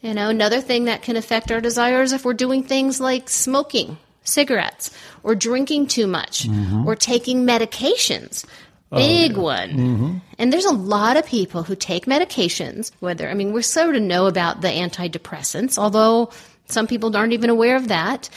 You 0.00 0.14
know, 0.14 0.28
another 0.28 0.60
thing 0.60 0.84
that 0.84 1.02
can 1.02 1.16
affect 1.16 1.50
our 1.50 1.60
desires 1.60 2.12
if 2.12 2.24
we're 2.24 2.34
doing 2.34 2.62
things 2.62 3.00
like 3.00 3.28
smoking 3.28 3.96
cigarettes 4.22 4.90
or 5.22 5.34
drinking 5.34 5.86
too 5.86 6.06
much 6.06 6.48
mm-hmm. 6.48 6.86
or 6.86 6.96
taking 6.96 7.46
medications. 7.46 8.44
Oh, 8.92 8.98
Big 8.98 9.36
one. 9.36 9.70
Mm-hmm. 9.70 10.18
And 10.38 10.52
there's 10.52 10.66
a 10.66 10.72
lot 10.72 11.16
of 11.16 11.26
people 11.26 11.62
who 11.62 11.74
take 11.74 12.06
medications, 12.06 12.92
whether, 13.00 13.28
I 13.28 13.34
mean, 13.34 13.52
we're 13.52 13.62
sort 13.62 13.96
of 13.96 14.02
know 14.02 14.26
about 14.26 14.60
the 14.60 14.68
antidepressants, 14.68 15.78
although 15.78 16.30
some 16.66 16.86
people 16.86 17.14
aren't 17.16 17.32
even 17.32 17.50
aware 17.50 17.76
of 17.76 17.88
that, 17.88 18.30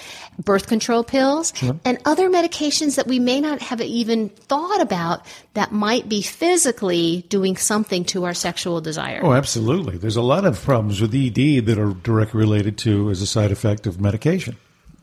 birth 0.44 0.68
control 0.68 1.04
pills, 1.04 1.54
and 1.86 1.98
other 2.06 2.30
medications 2.30 2.96
that 2.96 3.08
we 3.08 3.20
may 3.20 3.40
not 3.40 3.62
have 3.62 3.82
even 3.82 4.30
thought 4.30 4.82
about 4.82 5.26
that 5.54 5.72
might 5.72 6.10
be 6.10 6.22
physically 6.22 7.26
doing 7.30 7.56
something 7.56 8.04
to 8.06 8.26
our 8.26 8.34
sexual 8.34 8.82
desire. 8.82 9.22
Oh, 9.24 9.34
absolutely. 9.34 9.98
There's 9.98 10.18
a 10.18 10.22
lot 10.22 10.46
of 10.46 10.62
problems 10.62 11.02
with 11.02 11.16
ED 11.16 11.66
that 11.66 11.78
are 11.80 11.94
directly 11.94 12.40
related 12.40 12.78
to 12.80 13.10
as 13.10 13.22
a 13.22 13.28
side 13.28 13.52
effect 13.52 13.88
of 13.88 14.02
medication. 14.02 14.58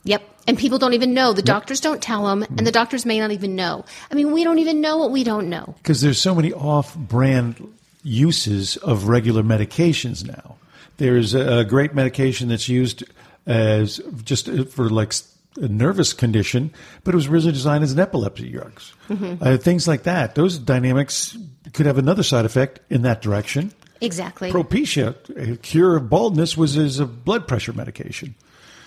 Yep. 0.04 0.22
And 0.46 0.58
people 0.58 0.78
don't 0.78 0.92
even 0.92 1.14
know. 1.14 1.32
The 1.32 1.40
doctors 1.40 1.80
don't 1.80 2.02
tell 2.02 2.26
them, 2.26 2.42
and 2.42 2.56
mm-hmm. 2.56 2.64
the 2.66 2.72
doctors 2.72 3.06
may 3.06 3.18
not 3.18 3.30
even 3.30 3.56
know. 3.56 3.86
I 4.10 4.14
mean, 4.14 4.32
we 4.32 4.44
don't 4.44 4.58
even 4.58 4.82
know 4.82 4.98
what 4.98 5.10
we 5.10 5.24
don't 5.24 5.48
know. 5.48 5.74
Because 5.78 6.02
there's 6.02 6.20
so 6.20 6.34
many 6.34 6.52
off-brand 6.52 7.66
uses 8.02 8.76
of 8.76 9.08
regular 9.08 9.42
medications 9.42 10.26
now. 10.26 10.56
There's 10.96 11.34
a 11.34 11.58
a 11.60 11.64
great 11.64 11.94
medication 11.94 12.48
that's 12.48 12.68
used 12.68 13.04
as 13.46 14.00
just 14.24 14.48
for 14.70 14.88
like 14.88 15.12
a 15.56 15.68
nervous 15.68 16.12
condition, 16.12 16.72
but 17.04 17.14
it 17.14 17.16
was 17.16 17.26
originally 17.28 17.52
designed 17.52 17.84
as 17.84 17.92
an 17.92 18.00
epilepsy 18.00 18.50
drugs. 18.50 18.92
Uh, 19.10 19.56
things 19.56 19.86
like 19.86 20.02
that. 20.04 20.34
Those 20.34 20.58
dynamics 20.58 21.36
could 21.72 21.86
have 21.86 21.98
another 21.98 22.22
side 22.22 22.44
effect 22.44 22.80
in 22.90 23.02
that 23.02 23.22
direction. 23.22 23.72
Exactly. 24.00 24.50
Propecia, 24.50 25.14
a 25.52 25.56
cure 25.58 25.96
of 25.96 26.10
baldness, 26.10 26.56
was 26.56 26.76
as 26.76 26.98
a 26.98 27.06
blood 27.06 27.46
pressure 27.46 27.72
medication. 27.72 28.34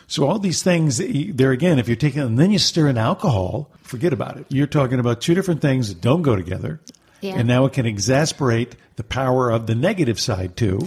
So 0.08 0.28
all 0.28 0.40
these 0.40 0.62
things, 0.64 0.98
there 1.34 1.52
again, 1.52 1.80
if 1.80 1.88
you're 1.88 1.96
taking, 1.98 2.22
and 2.22 2.38
then 2.40 2.52
you 2.52 2.60
stir 2.60 2.88
in 2.88 2.98
alcohol, 2.98 3.70
forget 3.84 4.14
about 4.14 4.38
it. 4.38 4.46
You're 4.50 4.68
talking 4.68 5.00
about 5.00 5.22
two 5.22 5.36
different 5.36 5.62
things 5.62 5.90
that 5.90 6.02
don't 6.02 6.22
go 6.22 6.36
together, 6.36 6.80
Yeah. 7.22 7.36
and 7.38 7.48
now 7.48 7.66
it 7.66 7.74
can 7.74 7.86
exasperate 7.86 8.76
the 8.98 9.04
power 9.04 9.50
of 9.50 9.68
the 9.68 9.76
negative 9.76 10.20
side 10.20 10.56
too. 10.58 10.80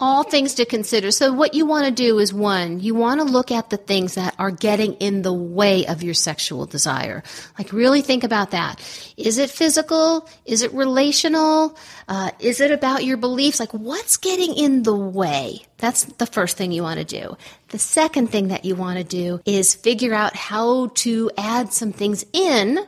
All 0.00 0.22
things 0.22 0.54
to 0.54 0.64
consider. 0.64 1.10
So, 1.10 1.32
what 1.32 1.54
you 1.54 1.66
want 1.66 1.86
to 1.86 1.92
do 1.92 2.18
is 2.18 2.32
one, 2.32 2.80
you 2.80 2.94
want 2.94 3.20
to 3.20 3.24
look 3.24 3.50
at 3.50 3.70
the 3.70 3.76
things 3.76 4.14
that 4.14 4.34
are 4.38 4.50
getting 4.50 4.94
in 4.94 5.22
the 5.22 5.32
way 5.32 5.86
of 5.86 6.02
your 6.02 6.14
sexual 6.14 6.66
desire. 6.66 7.22
Like, 7.58 7.72
really 7.72 8.00
think 8.00 8.24
about 8.24 8.52
that. 8.52 8.80
Is 9.16 9.38
it 9.38 9.50
physical? 9.50 10.28
Is 10.46 10.62
it 10.62 10.72
relational? 10.72 11.76
Uh, 12.08 12.30
is 12.40 12.60
it 12.60 12.70
about 12.70 13.04
your 13.04 13.16
beliefs? 13.16 13.60
Like, 13.60 13.72
what's 13.72 14.16
getting 14.16 14.54
in 14.54 14.82
the 14.82 14.96
way? 14.96 15.62
That's 15.76 16.04
the 16.04 16.26
first 16.26 16.56
thing 16.56 16.72
you 16.72 16.82
want 16.82 16.98
to 16.98 17.04
do. 17.04 17.36
The 17.68 17.78
second 17.78 18.28
thing 18.28 18.48
that 18.48 18.64
you 18.64 18.74
want 18.74 18.98
to 18.98 19.04
do 19.04 19.40
is 19.46 19.74
figure 19.74 20.12
out 20.12 20.36
how 20.36 20.88
to 20.88 21.30
add 21.38 21.72
some 21.72 21.92
things 21.92 22.24
in 22.32 22.78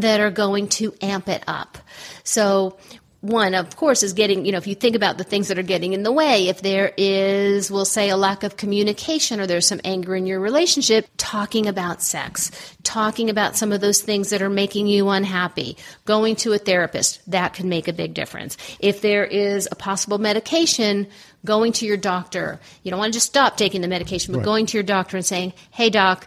that 0.00 0.20
are 0.20 0.30
going 0.30 0.68
to 0.68 0.94
amp 1.02 1.28
it 1.28 1.44
up. 1.46 1.78
So, 2.24 2.78
one, 3.22 3.54
of 3.54 3.76
course, 3.76 4.02
is 4.02 4.12
getting, 4.12 4.44
you 4.44 4.50
know, 4.50 4.58
if 4.58 4.66
you 4.66 4.74
think 4.74 4.96
about 4.96 5.16
the 5.16 5.22
things 5.24 5.46
that 5.46 5.56
are 5.56 5.62
getting 5.62 5.92
in 5.92 6.02
the 6.02 6.10
way, 6.10 6.48
if 6.48 6.60
there 6.60 6.92
is, 6.96 7.70
we'll 7.70 7.84
say, 7.84 8.10
a 8.10 8.16
lack 8.16 8.42
of 8.42 8.56
communication 8.56 9.38
or 9.38 9.46
there's 9.46 9.66
some 9.66 9.80
anger 9.84 10.16
in 10.16 10.26
your 10.26 10.40
relationship, 10.40 11.06
talking 11.18 11.68
about 11.68 12.02
sex, 12.02 12.50
talking 12.82 13.30
about 13.30 13.56
some 13.56 13.70
of 13.70 13.80
those 13.80 14.02
things 14.02 14.30
that 14.30 14.42
are 14.42 14.50
making 14.50 14.88
you 14.88 15.08
unhappy, 15.08 15.76
going 16.04 16.34
to 16.34 16.52
a 16.52 16.58
therapist, 16.58 17.20
that 17.30 17.54
can 17.54 17.68
make 17.68 17.86
a 17.86 17.92
big 17.92 18.12
difference. 18.12 18.56
If 18.80 19.02
there 19.02 19.24
is 19.24 19.68
a 19.70 19.76
possible 19.76 20.18
medication, 20.18 21.06
going 21.44 21.72
to 21.74 21.86
your 21.86 21.96
doctor, 21.96 22.58
you 22.82 22.90
don't 22.90 22.98
want 22.98 23.12
to 23.12 23.16
just 23.16 23.26
stop 23.26 23.56
taking 23.56 23.82
the 23.82 23.88
medication, 23.88 24.32
but 24.32 24.38
Right. 24.38 24.44
going 24.44 24.66
to 24.66 24.76
your 24.76 24.82
doctor 24.82 25.16
and 25.16 25.24
saying, 25.24 25.52
hey, 25.70 25.90
doc, 25.90 26.26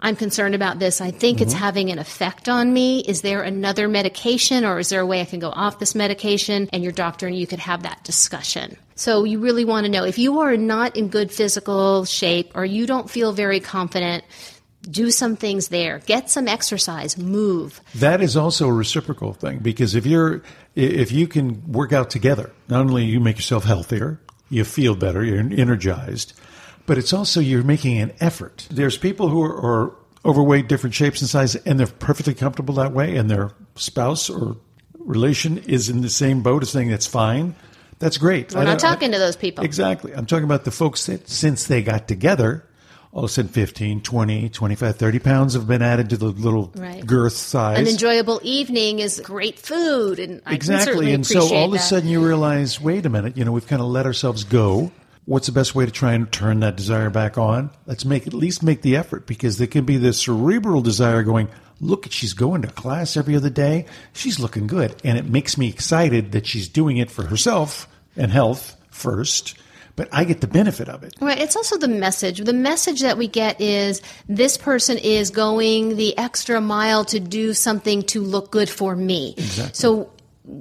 I'm 0.00 0.16
concerned 0.16 0.54
about 0.54 0.78
this. 0.78 1.00
I 1.00 1.10
think 1.10 1.40
it's 1.40 1.54
mm-hmm. 1.54 1.62
having 1.62 1.90
an 1.90 1.98
effect 1.98 2.48
on 2.48 2.72
me. 2.72 3.00
Is 3.00 3.22
there 3.22 3.42
another 3.42 3.88
medication 3.88 4.64
or 4.64 4.78
is 4.78 4.90
there 4.90 5.00
a 5.00 5.06
way 5.06 5.20
I 5.20 5.24
can 5.24 5.40
go 5.40 5.50
off 5.50 5.78
this 5.78 5.94
medication? 5.94 6.68
And 6.72 6.82
your 6.82 6.92
doctor 6.92 7.26
and 7.26 7.36
you 7.36 7.46
could 7.46 7.60
have 7.60 7.82
that 7.84 8.04
discussion. 8.04 8.76
So 8.94 9.24
you 9.24 9.40
really 9.40 9.64
want 9.64 9.86
to 9.86 9.90
know 9.90 10.04
if 10.04 10.18
you 10.18 10.40
are 10.40 10.56
not 10.56 10.96
in 10.96 11.08
good 11.08 11.32
physical 11.32 12.04
shape 12.04 12.52
or 12.54 12.64
you 12.64 12.86
don't 12.86 13.08
feel 13.08 13.32
very 13.32 13.60
confident, 13.60 14.24
do 14.90 15.10
some 15.10 15.36
things 15.36 15.68
there. 15.68 15.98
Get 16.00 16.30
some 16.30 16.46
exercise, 16.46 17.18
move. 17.18 17.80
That 17.94 18.20
is 18.20 18.36
also 18.36 18.68
a 18.68 18.72
reciprocal 18.72 19.32
thing 19.32 19.58
because 19.58 19.94
if 19.94 20.06
you're 20.06 20.42
if 20.74 21.10
you 21.10 21.26
can 21.26 21.72
work 21.72 21.92
out 21.92 22.10
together, 22.10 22.52
not 22.68 22.80
only 22.80 23.04
you 23.04 23.18
make 23.18 23.36
yourself 23.36 23.64
healthier, 23.64 24.20
you 24.50 24.64
feel 24.64 24.94
better, 24.94 25.24
you're 25.24 25.38
energized, 25.38 26.34
but 26.86 26.98
it's 26.98 27.12
also 27.12 27.40
you're 27.40 27.62
making 27.64 27.98
an 27.98 28.12
effort. 28.20 28.66
There's 28.70 28.96
people 28.96 29.28
who 29.28 29.42
are, 29.42 29.54
are 29.86 29.96
overweight, 30.24 30.68
different 30.68 30.94
shapes 30.94 31.20
and 31.20 31.28
sizes, 31.30 31.62
and 31.64 31.78
they're 31.78 31.86
perfectly 31.86 32.34
comfortable 32.34 32.74
that 32.76 32.92
way, 32.92 33.16
and 33.16 33.30
their 33.30 33.52
spouse 33.76 34.28
or 34.30 34.56
relation 34.98 35.58
is 35.58 35.88
in 35.88 36.00
the 36.00 36.10
same 36.10 36.42
boat 36.42 36.62
as 36.62 36.70
saying 36.70 36.88
that's 36.90 37.06
fine. 37.06 37.54
That's 37.98 38.18
great. 38.18 38.52
We're 38.54 38.64
not 38.64 38.78
don't- 38.78 38.90
I- 38.90 38.94
talking 38.94 39.12
to 39.12 39.18
those 39.18 39.36
people. 39.36 39.64
Exactly. 39.64 40.12
I'm 40.12 40.26
talking 40.26 40.44
about 40.44 40.64
the 40.64 40.70
folks 40.70 41.06
that 41.06 41.28
since 41.28 41.66
they 41.66 41.82
got 41.82 42.08
together, 42.08 42.64
all 43.12 43.24
of 43.24 43.30
a 43.30 43.32
sudden 43.32 43.50
15, 43.50 44.02
20, 44.02 44.48
25, 44.50 44.96
30 44.96 45.18
pounds 45.20 45.54
have 45.54 45.66
been 45.66 45.80
added 45.80 46.10
to 46.10 46.16
the 46.18 46.26
little 46.26 46.70
Right. 46.76 47.06
girth 47.06 47.32
size. 47.34 47.78
An 47.78 47.86
enjoyable 47.86 48.40
evening 48.42 48.98
is 48.98 49.20
great 49.24 49.58
food, 49.58 50.18
and 50.18 50.42
I 50.44 50.52
exactly. 50.54 51.12
And 51.14 51.26
so 51.26 51.40
all 51.54 51.68
of 51.68 51.72
a 51.74 51.78
sudden 51.78 52.08
you 52.10 52.20
realize, 52.26 52.78
wait 52.80 53.06
a 53.06 53.08
minute, 53.08 53.36
you 53.38 53.44
know, 53.46 53.52
we've 53.52 53.66
kind 53.66 53.80
of 53.80 53.88
let 53.88 54.04
ourselves 54.04 54.44
go. 54.44 54.90
What's 55.26 55.46
the 55.46 55.52
best 55.52 55.74
way 55.74 55.84
to 55.84 55.90
try 55.90 56.14
and 56.14 56.30
turn 56.30 56.60
that 56.60 56.76
desire 56.76 57.10
back 57.10 57.36
on? 57.36 57.70
Let's 57.84 58.04
make 58.04 58.28
at 58.28 58.32
least 58.32 58.62
make 58.62 58.82
the 58.82 58.96
effort 58.96 59.26
because 59.26 59.58
there 59.58 59.66
can 59.66 59.84
be 59.84 59.96
this 59.96 60.22
cerebral 60.22 60.82
desire 60.82 61.24
going, 61.24 61.48
look, 61.80 62.06
she's 62.12 62.32
going 62.32 62.62
to 62.62 62.68
class 62.68 63.16
every 63.16 63.34
other 63.34 63.50
day. 63.50 63.86
She's 64.12 64.38
looking 64.38 64.68
good. 64.68 64.94
And 65.02 65.18
it 65.18 65.26
makes 65.26 65.58
me 65.58 65.68
excited 65.68 66.30
that 66.30 66.46
she's 66.46 66.68
doing 66.68 66.98
it 66.98 67.10
for 67.10 67.24
herself 67.24 67.88
and 68.16 68.30
health 68.30 68.76
first, 68.90 69.58
but 69.96 70.08
I 70.12 70.22
get 70.22 70.40
the 70.40 70.46
benefit 70.46 70.88
of 70.88 71.02
it. 71.02 71.14
Right. 71.20 71.40
It's 71.40 71.56
also 71.56 71.76
the 71.76 71.88
message. 71.88 72.38
The 72.38 72.52
message 72.52 73.00
that 73.00 73.18
we 73.18 73.26
get 73.26 73.60
is 73.60 74.02
this 74.28 74.56
person 74.56 74.96
is 74.96 75.30
going 75.30 75.96
the 75.96 76.16
extra 76.16 76.60
mile 76.60 77.04
to 77.06 77.18
do 77.18 77.52
something 77.52 78.02
to 78.04 78.20
look 78.20 78.52
good 78.52 78.70
for 78.70 78.94
me. 78.94 79.34
Exactly. 79.36 79.74
So 79.74 80.10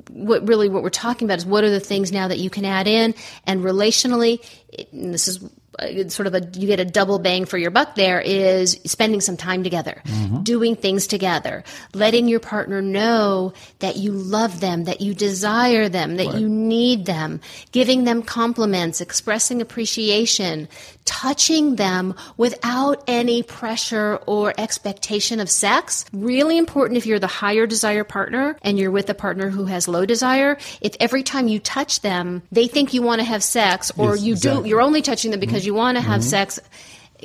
what 0.09 0.47
really 0.47 0.67
what 0.69 0.83
we're 0.83 0.89
talking 0.89 1.27
about 1.27 1.37
is 1.37 1.45
what 1.45 1.63
are 1.63 1.69
the 1.69 1.79
things 1.79 2.11
now 2.11 2.27
that 2.27 2.39
you 2.39 2.49
can 2.49 2.65
add 2.65 2.87
in? 2.87 3.13
And 3.45 3.61
relationally 3.61 4.43
and 4.91 5.13
this 5.13 5.27
is 5.27 5.39
Uh, 5.79 6.07
sort 6.09 6.27
of 6.27 6.33
a 6.33 6.41
you 6.53 6.67
get 6.67 6.79
a 6.79 6.85
double 6.85 7.19
bang 7.19 7.45
for 7.45 7.57
your 7.57 7.71
buck 7.71 7.95
there 7.95 8.21
is 8.21 8.79
spending 8.85 9.19
some 9.19 9.35
time 9.35 9.63
together 9.63 10.01
mm-hmm. 10.05 10.41
doing 10.43 10.75
things 10.75 11.07
together 11.07 11.63
letting 11.93 12.27
your 12.27 12.39
partner 12.39 12.81
know 12.81 13.53
that 13.79 13.97
you 13.97 14.11
love 14.11 14.59
them 14.59 14.85
that 14.85 15.01
you 15.01 15.13
desire 15.13 15.89
them 15.89 16.15
that 16.17 16.35
you 16.35 16.47
need 16.47 17.05
them 17.05 17.41
giving 17.71 18.03
them 18.03 18.21
compliments 18.21 19.01
expressing 19.01 19.61
appreciation 19.61 20.67
touching 21.05 21.75
them 21.75 22.15
without 22.35 23.03
any 23.07 23.43
pressure 23.43 24.19
or 24.25 24.53
expectation 24.57 25.39
of 25.39 25.49
sex. 25.49 26.05
Really 26.11 26.57
important 26.57 26.97
if 26.97 27.05
you're 27.05 27.19
the 27.19 27.27
higher 27.27 27.67
desire 27.67 28.03
partner 28.03 28.57
and 28.63 28.77
you're 28.77 28.91
with 28.91 29.09
a 29.09 29.13
partner 29.13 29.49
who 29.49 29.65
has 29.65 29.87
low 29.87 30.05
desire 30.05 30.57
if 30.81 30.95
every 30.99 31.23
time 31.23 31.47
you 31.47 31.59
touch 31.59 32.01
them 32.01 32.41
they 32.51 32.67
think 32.67 32.93
you 32.93 33.01
want 33.01 33.21
to 33.21 33.25
have 33.25 33.43
sex 33.43 33.91
or 33.97 34.15
Yes, 34.15 34.25
you 34.25 34.33
exactly. 34.33 34.63
do 34.63 34.69
you're 34.69 34.81
only 34.81 35.01
touching 35.01 35.31
them 35.31 35.39
because 35.39 35.64
you 35.65 35.73
want 35.73 35.97
to 35.97 36.01
have 36.01 36.21
Mm-hmm. 36.21 36.29
sex 36.29 36.59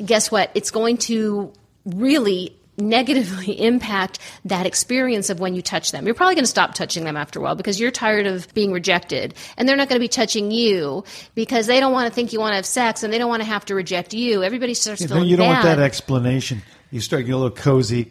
guess 0.05 0.31
what 0.31 0.51
it's 0.55 0.71
going 0.71 0.97
to 0.97 1.53
really 1.85 2.57
negatively 2.79 3.61
impact 3.61 4.19
that 4.45 4.67
experience 4.67 5.29
of 5.31 5.39
when 5.41 5.55
you 5.55 5.63
touch 5.63 5.93
them. 5.93 6.07
You're 6.07 6.15
probably 6.15 6.35
going 6.35 6.45
to 6.45 6.51
stop 6.51 6.75
touching 6.75 7.05
them 7.05 7.17
after 7.17 7.39
a 7.39 7.43
while 7.43 7.55
because 7.55 7.79
you're 7.79 7.91
tired 7.91 8.27
of 8.27 8.53
being 8.55 8.73
rejected 8.73 9.35
and 9.57 9.69
they're 9.69 9.77
not 9.77 9.89
going 9.89 9.99
to 9.99 10.05
be 10.05 10.09
touching 10.09 10.51
you 10.51 11.05
because 11.35 11.67
they 11.67 11.81
don't 11.81 11.93
want 11.93 12.09
to 12.09 12.15
think 12.15 12.33
you 12.33 12.41
want 12.41 12.53
to 12.53 12.57
have 12.57 12.67
sex 12.67 13.03
and 13.03 13.13
they 13.13 13.19
don't 13.19 13.29
want 13.29 13.43
to 13.43 13.47
have 13.49 13.65
to 13.67 13.75
reject 13.75 14.15
you. 14.15 14.43
Everybody 14.43 14.75
starts 14.75 15.03
know, 15.03 15.09
feeling 15.09 15.29
you 15.29 15.37
don't 15.37 15.47
bad. 15.49 15.65
want 15.65 15.77
that 15.77 15.79
explanation. 15.81 16.63
You 16.91 17.01
start 17.01 17.21
getting 17.23 17.35
a 17.35 17.39
little 17.39 17.57
cozy. 17.57 18.11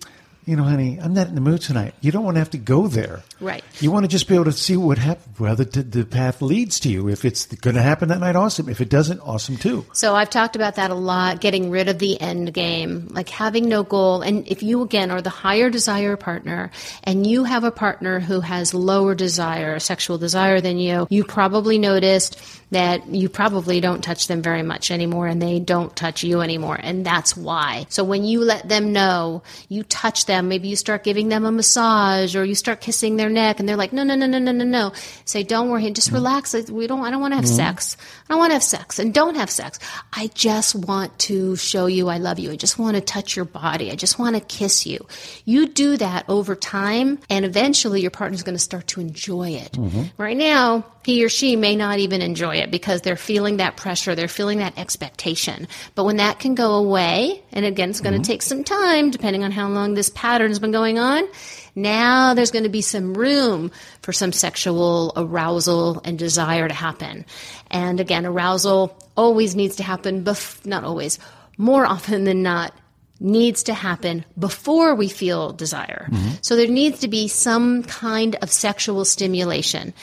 You 0.49 0.55
know, 0.55 0.63
honey, 0.63 0.97
I'm 0.99 1.13
not 1.13 1.27
in 1.27 1.35
the 1.35 1.41
mood 1.41 1.61
tonight. 1.61 1.93
You 2.01 2.11
don't 2.11 2.23
want 2.23 2.33
to 2.33 2.39
have 2.39 2.49
to 2.49 2.57
go 2.57 2.87
there. 2.87 3.21
Right. 3.39 3.63
You 3.79 3.91
want 3.91 4.05
to 4.05 4.07
just 4.07 4.27
be 4.27 4.33
able 4.33 4.45
to 4.45 4.51
see 4.51 4.75
what 4.75 4.97
happens, 4.97 5.39
whether 5.39 5.63
the, 5.63 5.83
the 5.83 6.05
path 6.05 6.41
leads 6.41 6.79
to 6.79 6.89
you. 6.89 7.07
If 7.07 7.23
it's 7.23 7.45
going 7.45 7.75
to 7.75 7.83
happen 7.83 8.09
that 8.09 8.19
night, 8.19 8.35
awesome. 8.35 8.67
If 8.67 8.81
it 8.81 8.89
doesn't, 8.89 9.19
awesome 9.19 9.57
too. 9.57 9.85
So 9.93 10.15
I've 10.15 10.31
talked 10.31 10.55
about 10.55 10.77
that 10.77 10.89
a 10.89 10.95
lot, 10.95 11.39
getting 11.39 11.69
rid 11.69 11.87
of 11.87 11.99
the 11.99 12.19
end 12.19 12.51
game, 12.51 13.09
like 13.11 13.29
having 13.29 13.69
no 13.69 13.83
goal. 13.83 14.23
And 14.23 14.47
if 14.47 14.63
you 14.63 14.81
again 14.81 15.11
are 15.11 15.21
the 15.21 15.29
higher 15.29 15.69
desire 15.69 16.17
partner 16.17 16.71
and 17.03 17.27
you 17.27 17.43
have 17.43 17.63
a 17.63 17.69
partner 17.69 18.19
who 18.19 18.39
has 18.39 18.73
lower 18.73 19.13
desire, 19.13 19.77
sexual 19.77 20.17
desire 20.17 20.61
than 20.61 20.79
you, 20.79 21.05
you 21.11 21.25
probably 21.25 21.77
noticed 21.77 22.41
that 22.71 23.07
you 23.07 23.29
probably 23.29 23.81
don't 23.81 24.03
touch 24.03 24.27
them 24.27 24.41
very 24.41 24.61
much 24.61 24.91
anymore 24.91 25.27
and 25.27 25.41
they 25.41 25.59
don't 25.59 25.95
touch 25.95 26.23
you 26.23 26.41
anymore. 26.41 26.79
And 26.81 27.05
that's 27.05 27.35
why. 27.35 27.85
So 27.89 28.03
when 28.03 28.23
you 28.23 28.41
let 28.41 28.69
them 28.69 28.93
know, 28.93 29.41
you 29.69 29.83
touch 29.83 30.25
them, 30.25 30.47
maybe 30.47 30.67
you 30.67 30.75
start 30.75 31.03
giving 31.03 31.29
them 31.29 31.45
a 31.45 31.51
massage 31.51 32.35
or 32.35 32.45
you 32.45 32.55
start 32.55 32.81
kissing 32.81 33.17
their 33.17 33.29
neck 33.29 33.59
and 33.59 33.67
they're 33.67 33.75
like, 33.75 33.93
no, 33.93 34.03
no, 34.03 34.15
no, 34.15 34.27
no, 34.27 34.39
no, 34.39 34.51
no, 34.51 34.65
no. 34.65 34.93
Say, 35.25 35.43
don't 35.43 35.69
worry, 35.69 35.89
just 35.91 36.11
relax. 36.11 36.53
We 36.53 36.87
don't, 36.87 37.03
I 37.03 37.11
don't 37.11 37.21
want 37.21 37.31
to 37.31 37.37
have 37.37 37.45
mm-hmm. 37.45 37.55
sex. 37.55 37.97
I 38.29 38.33
don't 38.33 38.39
want 38.39 38.51
to 38.51 38.55
have 38.55 38.63
sex 38.63 38.99
and 38.99 39.13
don't 39.13 39.35
have 39.35 39.49
sex. 39.49 39.79
I 40.13 40.27
just 40.27 40.75
want 40.75 41.17
to 41.19 41.55
show 41.55 41.87
you 41.87 42.09
I 42.09 42.17
love 42.17 42.37
you. 42.37 42.51
I 42.51 42.55
just 42.55 42.77
want 42.77 42.95
to 42.95 43.01
touch 43.01 43.35
your 43.35 43.45
body. 43.45 43.91
I 43.91 43.95
just 43.95 44.19
want 44.19 44.35
to 44.35 44.41
kiss 44.41 44.85
you. 44.85 45.07
You 45.45 45.67
do 45.67 45.97
that 45.97 46.25
over 46.29 46.55
time 46.55 47.19
and 47.29 47.45
eventually 47.45 48.01
your 48.01 48.11
partner's 48.11 48.43
going 48.43 48.55
to 48.55 48.59
start 48.63 48.87
to 48.87 49.01
enjoy 49.01 49.51
it. 49.51 49.71
Mm-hmm. 49.73 50.03
Right 50.21 50.37
now, 50.37 50.85
he 51.09 51.25
or 51.25 51.29
she 51.29 51.55
may 51.55 51.75
not 51.75 51.97
even 51.97 52.21
enjoy 52.21 52.57
it 52.57 52.69
because 52.69 53.01
they're 53.01 53.15
feeling 53.15 53.57
that 53.57 53.75
pressure, 53.75 54.13
they're 54.13 54.27
feeling 54.27 54.59
that 54.59 54.77
expectation. 54.77 55.67
But 55.95 56.03
when 56.03 56.17
that 56.17 56.37
can 56.37 56.53
go 56.53 56.75
away, 56.75 57.41
and 57.51 57.65
again, 57.65 57.89
it's 57.89 57.99
going 57.99 58.13
to 58.13 58.19
mm-hmm. 58.19 58.31
take 58.31 58.43
some 58.43 58.63
time 58.63 59.09
depending 59.09 59.43
on 59.43 59.51
how 59.51 59.67
long 59.69 59.95
this 59.95 60.11
pattern 60.11 60.49
has 60.49 60.59
been 60.59 60.71
going 60.71 60.99
on, 60.99 61.27
now 61.73 62.35
there's 62.35 62.51
going 62.51 62.63
to 62.63 62.69
be 62.69 62.83
some 62.83 63.15
room 63.15 63.71
for 64.03 64.13
some 64.13 64.31
sexual 64.31 65.11
arousal 65.15 65.99
and 66.05 66.19
desire 66.19 66.67
to 66.67 66.73
happen. 66.75 67.25
And 67.71 67.99
again, 67.99 68.27
arousal 68.27 68.95
always 69.17 69.55
needs 69.55 69.77
to 69.77 69.83
happen, 69.83 70.23
bef- 70.23 70.63
not 70.63 70.83
always, 70.83 71.17
more 71.57 71.87
often 71.87 72.23
than 72.23 72.43
not, 72.43 72.71
needs 73.19 73.63
to 73.63 73.73
happen 73.73 74.23
before 74.37 74.95
we 74.95 75.09
feel 75.09 75.51
desire. 75.53 76.07
Mm-hmm. 76.11 76.35
So 76.41 76.55
there 76.55 76.67
needs 76.67 76.99
to 76.99 77.07
be 77.07 77.27
some 77.27 77.83
kind 77.83 78.35
of 78.41 78.51
sexual 78.51 79.03
stimulation 79.05 79.93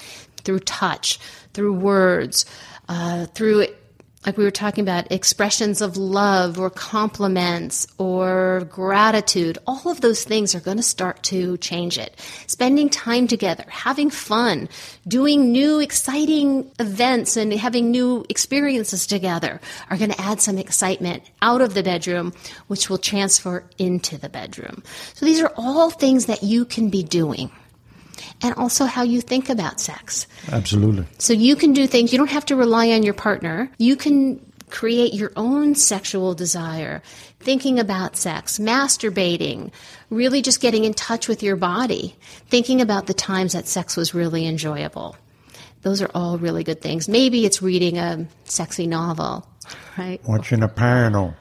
through 0.46 0.60
touch, 0.60 1.20
through 1.52 1.74
words, 1.74 2.46
uh, 2.88 3.26
through 3.26 3.66
like 4.26 4.36
we 4.36 4.42
were 4.42 4.50
talking 4.50 4.82
about, 4.82 5.10
expressions 5.12 5.80
of 5.80 5.96
love 5.96 6.58
or 6.58 6.68
compliments 6.68 7.86
or 7.96 8.66
gratitude, 8.68 9.56
all 9.68 9.88
of 9.88 10.00
those 10.00 10.24
things 10.24 10.52
are 10.52 10.60
going 10.60 10.76
to 10.76 10.82
start 10.82 11.22
to 11.22 11.56
change 11.58 11.96
it. 11.96 12.20
Spending 12.48 12.88
time 12.88 13.28
together, 13.28 13.64
having 13.68 14.10
fun, 14.10 14.68
doing 15.06 15.52
new 15.52 15.78
exciting 15.78 16.68
events 16.80 17.36
and 17.36 17.52
having 17.52 17.92
new 17.92 18.26
experiences 18.28 19.06
together 19.06 19.60
are 19.90 19.96
going 19.96 20.10
to 20.10 20.20
add 20.20 20.40
some 20.40 20.58
excitement 20.58 21.22
out 21.40 21.60
of 21.60 21.74
the 21.74 21.84
bedroom, 21.84 22.32
which 22.66 22.90
will 22.90 22.98
transfer 22.98 23.64
into 23.78 24.18
the 24.18 24.28
bedroom. 24.28 24.82
So 25.14 25.24
these 25.24 25.40
are 25.40 25.52
all 25.56 25.90
things 25.90 26.26
that 26.26 26.42
you 26.42 26.64
can 26.64 26.90
be 26.90 27.04
doing 27.04 27.52
and 28.42 28.54
also 28.54 28.84
how 28.84 29.02
you 29.02 29.20
think 29.20 29.48
about 29.48 29.80
sex. 29.80 30.26
Absolutely. 30.50 31.06
So 31.18 31.32
you 31.32 31.56
can 31.56 31.72
do 31.72 31.86
things, 31.86 32.12
you 32.12 32.18
don't 32.18 32.30
have 32.30 32.46
to 32.46 32.56
rely 32.56 32.90
on 32.90 33.02
your 33.02 33.14
partner. 33.14 33.70
You 33.78 33.96
can 33.96 34.40
create 34.70 35.14
your 35.14 35.32
own 35.36 35.74
sexual 35.74 36.34
desire, 36.34 37.02
thinking 37.40 37.78
about 37.78 38.16
sex, 38.16 38.58
masturbating, 38.58 39.70
really 40.10 40.42
just 40.42 40.60
getting 40.60 40.84
in 40.84 40.94
touch 40.94 41.28
with 41.28 41.42
your 41.42 41.56
body, 41.56 42.16
thinking 42.48 42.80
about 42.80 43.06
the 43.06 43.14
times 43.14 43.52
that 43.52 43.66
sex 43.66 43.96
was 43.96 44.14
really 44.14 44.46
enjoyable. 44.46 45.16
Those 45.82 46.02
are 46.02 46.10
all 46.14 46.38
really 46.38 46.64
good 46.64 46.80
things. 46.80 47.08
Maybe 47.08 47.46
it's 47.46 47.62
reading 47.62 47.98
a 47.98 48.26
sexy 48.44 48.86
novel, 48.88 49.46
right? 49.96 50.20
Watching 50.26 50.62
a 50.62 50.68
panel. 50.68 51.34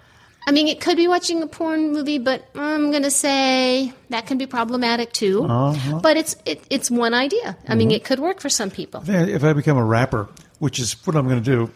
I 0.47 0.51
mean, 0.51 0.67
it 0.67 0.79
could 0.79 0.95
be 0.95 1.07
watching 1.07 1.41
a 1.41 1.47
porn 1.47 1.91
movie, 1.91 2.19
but 2.19 2.47
I'm 2.55 2.91
going 2.91 3.03
to 3.03 3.11
say 3.11 3.93
that 4.09 4.27
can 4.27 4.37
be 4.37 4.45
problematic 4.45 5.11
too. 5.11 5.43
Uh-huh. 5.43 5.99
But 5.99 6.17
it's 6.17 6.35
it, 6.45 6.63
it's 6.69 6.91
one 6.91 7.13
idea. 7.13 7.39
I 7.45 7.49
mm-hmm. 7.49 7.77
mean, 7.77 7.91
it 7.91 8.03
could 8.03 8.19
work 8.19 8.39
for 8.39 8.49
some 8.49 8.69
people. 8.69 9.03
If 9.07 9.43
I 9.43 9.53
become 9.53 9.77
a 9.77 9.83
rapper, 9.83 10.29
which 10.59 10.79
is 10.79 10.93
what 11.05 11.15
I'm 11.15 11.27
going 11.27 11.43
to 11.43 11.55
do, 11.55 11.71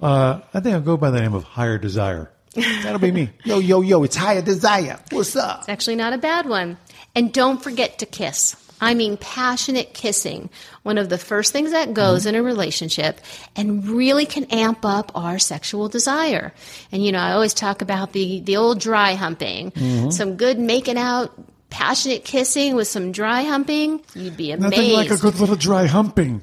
uh, 0.00 0.40
I 0.54 0.60
think 0.60 0.74
I'll 0.74 0.80
go 0.80 0.96
by 0.96 1.10
the 1.10 1.20
name 1.20 1.34
of 1.34 1.44
Higher 1.44 1.78
Desire. 1.78 2.30
That'll 2.54 2.98
be 2.98 3.12
me. 3.12 3.30
yo, 3.44 3.58
yo, 3.58 3.82
yo! 3.82 4.02
It's 4.02 4.16
Higher 4.16 4.40
Desire. 4.40 4.98
What's 5.10 5.36
up? 5.36 5.60
It's 5.60 5.68
actually 5.68 5.96
not 5.96 6.14
a 6.14 6.18
bad 6.18 6.48
one. 6.48 6.78
And 7.14 7.32
don't 7.32 7.62
forget 7.62 7.98
to 7.98 8.06
kiss. 8.06 8.56
I 8.80 8.94
mean, 8.94 9.16
passionate 9.16 9.94
kissing, 9.94 10.50
one 10.82 10.98
of 10.98 11.08
the 11.08 11.18
first 11.18 11.52
things 11.52 11.70
that 11.70 11.94
goes 11.94 12.20
mm-hmm. 12.20 12.30
in 12.30 12.34
a 12.36 12.42
relationship 12.42 13.20
and 13.54 13.86
really 13.88 14.26
can 14.26 14.44
amp 14.44 14.84
up 14.84 15.12
our 15.14 15.38
sexual 15.38 15.88
desire. 15.88 16.52
And, 16.92 17.04
you 17.04 17.12
know, 17.12 17.18
I 17.18 17.32
always 17.32 17.54
talk 17.54 17.80
about 17.82 18.12
the, 18.12 18.40
the 18.40 18.56
old 18.56 18.80
dry 18.80 19.14
humping, 19.14 19.70
mm-hmm. 19.70 20.10
some 20.10 20.36
good 20.36 20.58
making 20.58 20.98
out, 20.98 21.32
passionate 21.70 22.24
kissing 22.24 22.76
with 22.76 22.88
some 22.88 23.12
dry 23.12 23.42
humping. 23.42 24.02
You'd 24.14 24.36
be 24.36 24.52
amazed. 24.52 24.76
Nothing 24.76 24.92
like 24.92 25.10
a 25.10 25.16
good 25.16 25.40
little 25.40 25.56
dry 25.56 25.86
humping. 25.86 26.42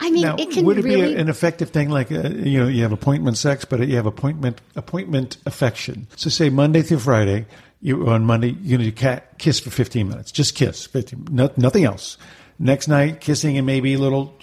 I 0.00 0.10
mean, 0.10 0.22
now, 0.22 0.36
it 0.38 0.50
can 0.50 0.64
would 0.64 0.78
it 0.78 0.84
really... 0.84 1.14
be 1.14 1.20
an 1.20 1.28
effective 1.28 1.70
thing 1.70 1.90
like 1.90 2.12
uh, 2.12 2.28
you 2.28 2.60
know 2.60 2.68
you 2.68 2.82
have 2.82 2.92
appointment 2.92 3.36
sex, 3.36 3.64
but 3.64 3.86
you 3.86 3.96
have 3.96 4.06
appointment 4.06 4.60
appointment 4.76 5.38
affection. 5.44 6.06
So 6.14 6.30
say 6.30 6.50
Monday 6.50 6.82
through 6.82 7.00
Friday, 7.00 7.46
you 7.80 8.08
on 8.08 8.24
Monday 8.24 8.56
you're 8.60 8.78
going 8.78 8.92
to 8.92 9.22
kiss 9.38 9.60
for 9.60 9.70
15 9.70 10.08
minutes, 10.08 10.32
just 10.32 10.54
kiss, 10.54 10.86
15, 10.86 11.28
no, 11.30 11.50
nothing 11.56 11.84
else. 11.84 12.18
Next 12.58 12.88
night, 12.88 13.20
kissing 13.20 13.56
and 13.56 13.66
maybe 13.66 13.94
a 13.94 13.98
little 13.98 14.36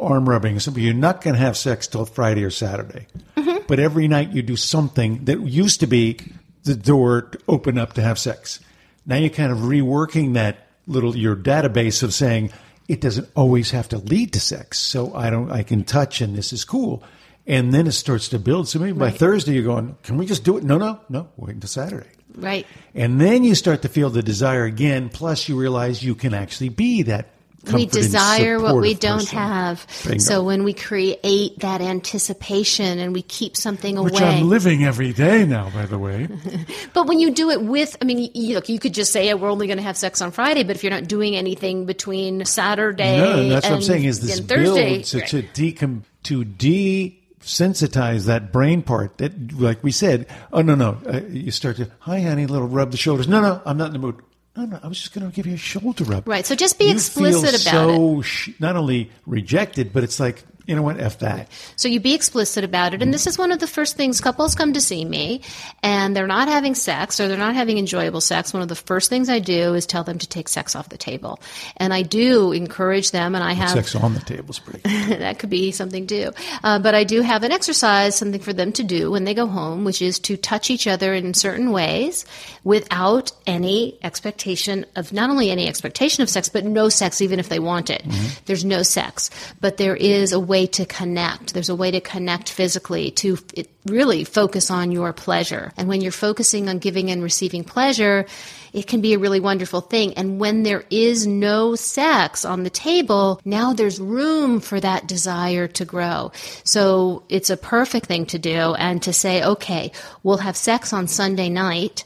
arm 0.00 0.28
rubbing. 0.28 0.58
So 0.58 0.72
you're 0.72 0.92
not 0.92 1.22
going 1.22 1.34
to 1.34 1.40
have 1.40 1.56
sex 1.56 1.86
till 1.86 2.04
Friday 2.04 2.42
or 2.42 2.50
Saturday. 2.50 3.06
Mm-hmm. 3.36 3.64
But 3.68 3.78
every 3.78 4.08
night 4.08 4.32
you 4.32 4.42
do 4.42 4.56
something 4.56 5.24
that 5.26 5.40
used 5.40 5.78
to 5.80 5.86
be 5.86 6.18
the 6.64 6.74
door 6.74 7.22
to 7.22 7.38
open 7.46 7.78
up 7.78 7.92
to 7.92 8.02
have 8.02 8.18
sex. 8.18 8.58
Now 9.06 9.16
you're 9.16 9.30
kind 9.30 9.52
of 9.52 9.58
reworking 9.58 10.34
that 10.34 10.66
little 10.86 11.16
your 11.16 11.36
database 11.36 12.02
of 12.02 12.12
saying 12.12 12.50
it 12.88 13.00
doesn't 13.00 13.28
always 13.36 13.70
have 13.70 13.88
to 13.90 13.98
lead 13.98 14.32
to 14.32 14.40
sex. 14.40 14.78
So 14.78 15.14
I 15.14 15.30
don't, 15.30 15.52
I 15.52 15.62
can 15.62 15.84
touch 15.84 16.20
and 16.20 16.34
this 16.34 16.52
is 16.52 16.64
cool. 16.64 17.04
And 17.46 17.72
then 17.72 17.86
it 17.86 17.92
starts 17.92 18.28
to 18.28 18.38
build. 18.38 18.68
So 18.68 18.78
maybe 18.78 18.92
right. 18.92 19.12
by 19.12 19.18
Thursday 19.18 19.52
you're 19.54 19.64
going, 19.64 19.96
can 20.02 20.16
we 20.16 20.26
just 20.26 20.44
do 20.44 20.58
it? 20.58 20.64
No, 20.64 20.78
no, 20.78 21.00
no, 21.08 21.28
wait 21.36 21.54
until 21.54 21.68
Saturday. 21.68 22.10
Right. 22.36 22.66
And 22.94 23.20
then 23.20 23.44
you 23.44 23.54
start 23.54 23.82
to 23.82 23.88
feel 23.88 24.10
the 24.10 24.22
desire 24.22 24.64
again. 24.64 25.08
Plus 25.08 25.48
you 25.48 25.58
realize 25.58 26.02
you 26.02 26.14
can 26.14 26.34
actually 26.34 26.68
be 26.68 27.02
that 27.02 27.30
we 27.72 27.86
desire 27.86 28.58
what 28.58 28.76
we 28.76 28.94
don't 28.94 29.18
person. 29.18 29.38
have. 29.38 29.86
Bingo. 30.04 30.18
So 30.18 30.42
when 30.42 30.64
we 30.64 30.72
create 30.72 31.58
that 31.58 31.80
anticipation 31.80 32.98
and 32.98 33.12
we 33.12 33.22
keep 33.22 33.56
something 33.56 33.98
away, 33.98 34.10
which 34.10 34.20
I'm 34.20 34.48
living 34.48 34.84
every 34.84 35.12
day 35.12 35.44
now, 35.44 35.68
by 35.70 35.84
the 35.86 35.98
way. 35.98 36.28
but 36.94 37.06
when 37.06 37.18
you 37.18 37.30
do 37.32 37.50
it 37.50 37.62
with, 37.62 37.96
I 38.00 38.06
mean, 38.06 38.30
you, 38.34 38.54
look, 38.54 38.68
you 38.68 38.78
could 38.78 38.94
just 38.94 39.12
say, 39.12 39.32
"We're 39.34 39.50
only 39.50 39.66
going 39.66 39.76
to 39.76 39.82
have 39.82 39.96
sex 39.96 40.22
on 40.22 40.30
Friday," 40.30 40.64
but 40.64 40.76
if 40.76 40.82
you're 40.82 40.92
not 40.92 41.06
doing 41.06 41.36
anything 41.36 41.84
between 41.84 42.44
Saturday, 42.46 43.18
no, 43.18 43.48
that's 43.50 43.66
and, 43.66 43.74
what 43.74 43.78
I'm 43.78 43.82
saying 43.82 44.04
is 44.04 44.20
this 44.20 44.40
Thursday, 44.40 44.94
build 44.94 45.04
to, 45.04 45.18
right. 45.18 45.28
to 45.28 45.42
decom 45.42 46.02
to 46.24 46.44
de 46.44 47.19
sensitize 47.40 48.26
that 48.26 48.52
brain 48.52 48.82
part 48.82 49.16
that 49.18 49.52
like 49.58 49.82
we 49.82 49.90
said 49.90 50.26
oh 50.52 50.60
no 50.60 50.74
no 50.74 50.98
uh, 51.06 51.20
you 51.30 51.50
start 51.50 51.76
to 51.76 51.90
hi 52.00 52.20
honey 52.20 52.46
little 52.46 52.68
rub 52.68 52.90
the 52.90 52.98
shoulders 52.98 53.26
no 53.26 53.40
no 53.40 53.62
i'm 53.64 53.78
not 53.78 53.86
in 53.86 53.92
the 53.94 53.98
mood 53.98 54.20
no, 54.56 54.64
no, 54.64 54.80
I 54.82 54.88
was 54.88 54.98
just 54.98 55.14
going 55.14 55.28
to 55.28 55.34
give 55.34 55.46
you 55.46 55.54
a 55.54 55.58
shoulder 55.58 56.04
rub. 56.04 56.26
Right. 56.26 56.44
So 56.44 56.56
just 56.56 56.78
be 56.78 56.86
you 56.86 56.92
explicit 56.92 57.62
about 57.62 57.88
it. 57.88 57.94
so 57.94 58.20
it. 58.20 58.22
Sh- 58.24 58.50
not 58.58 58.76
only 58.76 59.10
rejected, 59.24 59.92
but 59.92 60.02
it's 60.02 60.18
like 60.18 60.44
you 60.66 60.76
know 60.76 60.82
what, 60.82 61.00
F 61.00 61.18
that. 61.20 61.48
So 61.76 61.88
you 61.88 62.00
be 62.00 62.14
explicit 62.14 62.64
about 62.64 62.94
it. 62.94 63.02
And 63.02 63.12
this 63.12 63.26
is 63.26 63.38
one 63.38 63.52
of 63.52 63.58
the 63.58 63.66
first 63.66 63.96
things 63.96 64.20
couples 64.20 64.54
come 64.54 64.72
to 64.72 64.80
see 64.80 65.04
me 65.04 65.42
and 65.82 66.14
they're 66.14 66.26
not 66.26 66.48
having 66.48 66.74
sex 66.74 67.20
or 67.20 67.28
they're 67.28 67.36
not 67.36 67.54
having 67.54 67.78
enjoyable 67.78 68.20
sex. 68.20 68.52
One 68.52 68.62
of 68.62 68.68
the 68.68 68.74
first 68.74 69.10
things 69.10 69.28
I 69.28 69.38
do 69.38 69.74
is 69.74 69.86
tell 69.86 70.04
them 70.04 70.18
to 70.18 70.28
take 70.28 70.48
sex 70.48 70.74
off 70.74 70.88
the 70.88 70.98
table. 70.98 71.40
And 71.76 71.92
I 71.92 72.02
do 72.02 72.52
encourage 72.52 73.10
them 73.10 73.34
and 73.34 73.44
I 73.44 73.52
have. 73.52 73.70
Sex 73.70 73.94
on 73.94 74.14
the 74.14 74.20
table 74.20 74.50
is 74.50 74.58
pretty 74.58 74.80
That 75.18 75.38
could 75.38 75.50
be 75.50 75.72
something 75.72 76.06
too. 76.06 76.32
Uh, 76.62 76.78
but 76.78 76.94
I 76.94 77.04
do 77.04 77.20
have 77.22 77.42
an 77.42 77.52
exercise, 77.52 78.16
something 78.16 78.40
for 78.40 78.52
them 78.52 78.72
to 78.72 78.84
do 78.84 79.10
when 79.10 79.24
they 79.24 79.34
go 79.34 79.46
home, 79.46 79.84
which 79.84 80.02
is 80.02 80.18
to 80.20 80.36
touch 80.36 80.70
each 80.70 80.86
other 80.86 81.14
in 81.14 81.34
certain 81.34 81.72
ways 81.72 82.26
without 82.64 83.32
any 83.46 83.98
expectation 84.02 84.86
of 84.96 85.12
not 85.12 85.30
only 85.30 85.50
any 85.50 85.68
expectation 85.68 86.22
of 86.22 86.28
sex, 86.28 86.48
but 86.48 86.64
no 86.64 86.88
sex, 86.88 87.20
even 87.20 87.38
if 87.38 87.48
they 87.48 87.58
want 87.58 87.90
it. 87.90 88.02
Mm-hmm. 88.02 88.44
There's 88.46 88.64
no 88.64 88.82
sex. 88.82 89.30
But 89.60 89.76
there 89.76 89.96
is 89.96 90.32
a 90.32 90.40
way 90.50 90.66
to 90.66 90.84
connect. 90.84 91.54
There's 91.54 91.68
a 91.68 91.76
way 91.76 91.92
to 91.92 92.00
connect 92.00 92.50
physically 92.50 93.12
to 93.12 93.38
really 93.86 94.24
focus 94.24 94.68
on 94.68 94.90
your 94.90 95.12
pleasure. 95.12 95.72
And 95.76 95.86
when 95.86 96.00
you're 96.00 96.10
focusing 96.10 96.68
on 96.68 96.80
giving 96.80 97.08
and 97.08 97.22
receiving 97.22 97.62
pleasure, 97.62 98.26
it 98.72 98.88
can 98.88 99.00
be 99.00 99.14
a 99.14 99.18
really 99.20 99.38
wonderful 99.38 99.80
thing. 99.80 100.14
And 100.14 100.40
when 100.40 100.64
there 100.64 100.84
is 100.90 101.24
no 101.24 101.76
sex 101.76 102.44
on 102.44 102.64
the 102.64 102.70
table, 102.70 103.40
now 103.44 103.74
there's 103.74 104.00
room 104.00 104.58
for 104.58 104.80
that 104.80 105.06
desire 105.06 105.68
to 105.68 105.84
grow. 105.84 106.32
So 106.64 107.22
it's 107.28 107.50
a 107.50 107.56
perfect 107.56 108.06
thing 108.06 108.26
to 108.26 108.38
do 108.38 108.74
and 108.74 109.00
to 109.04 109.12
say, 109.12 109.44
okay, 109.44 109.92
we'll 110.24 110.38
have 110.38 110.56
sex 110.56 110.92
on 110.92 111.06
Sunday 111.06 111.48
night. 111.48 112.04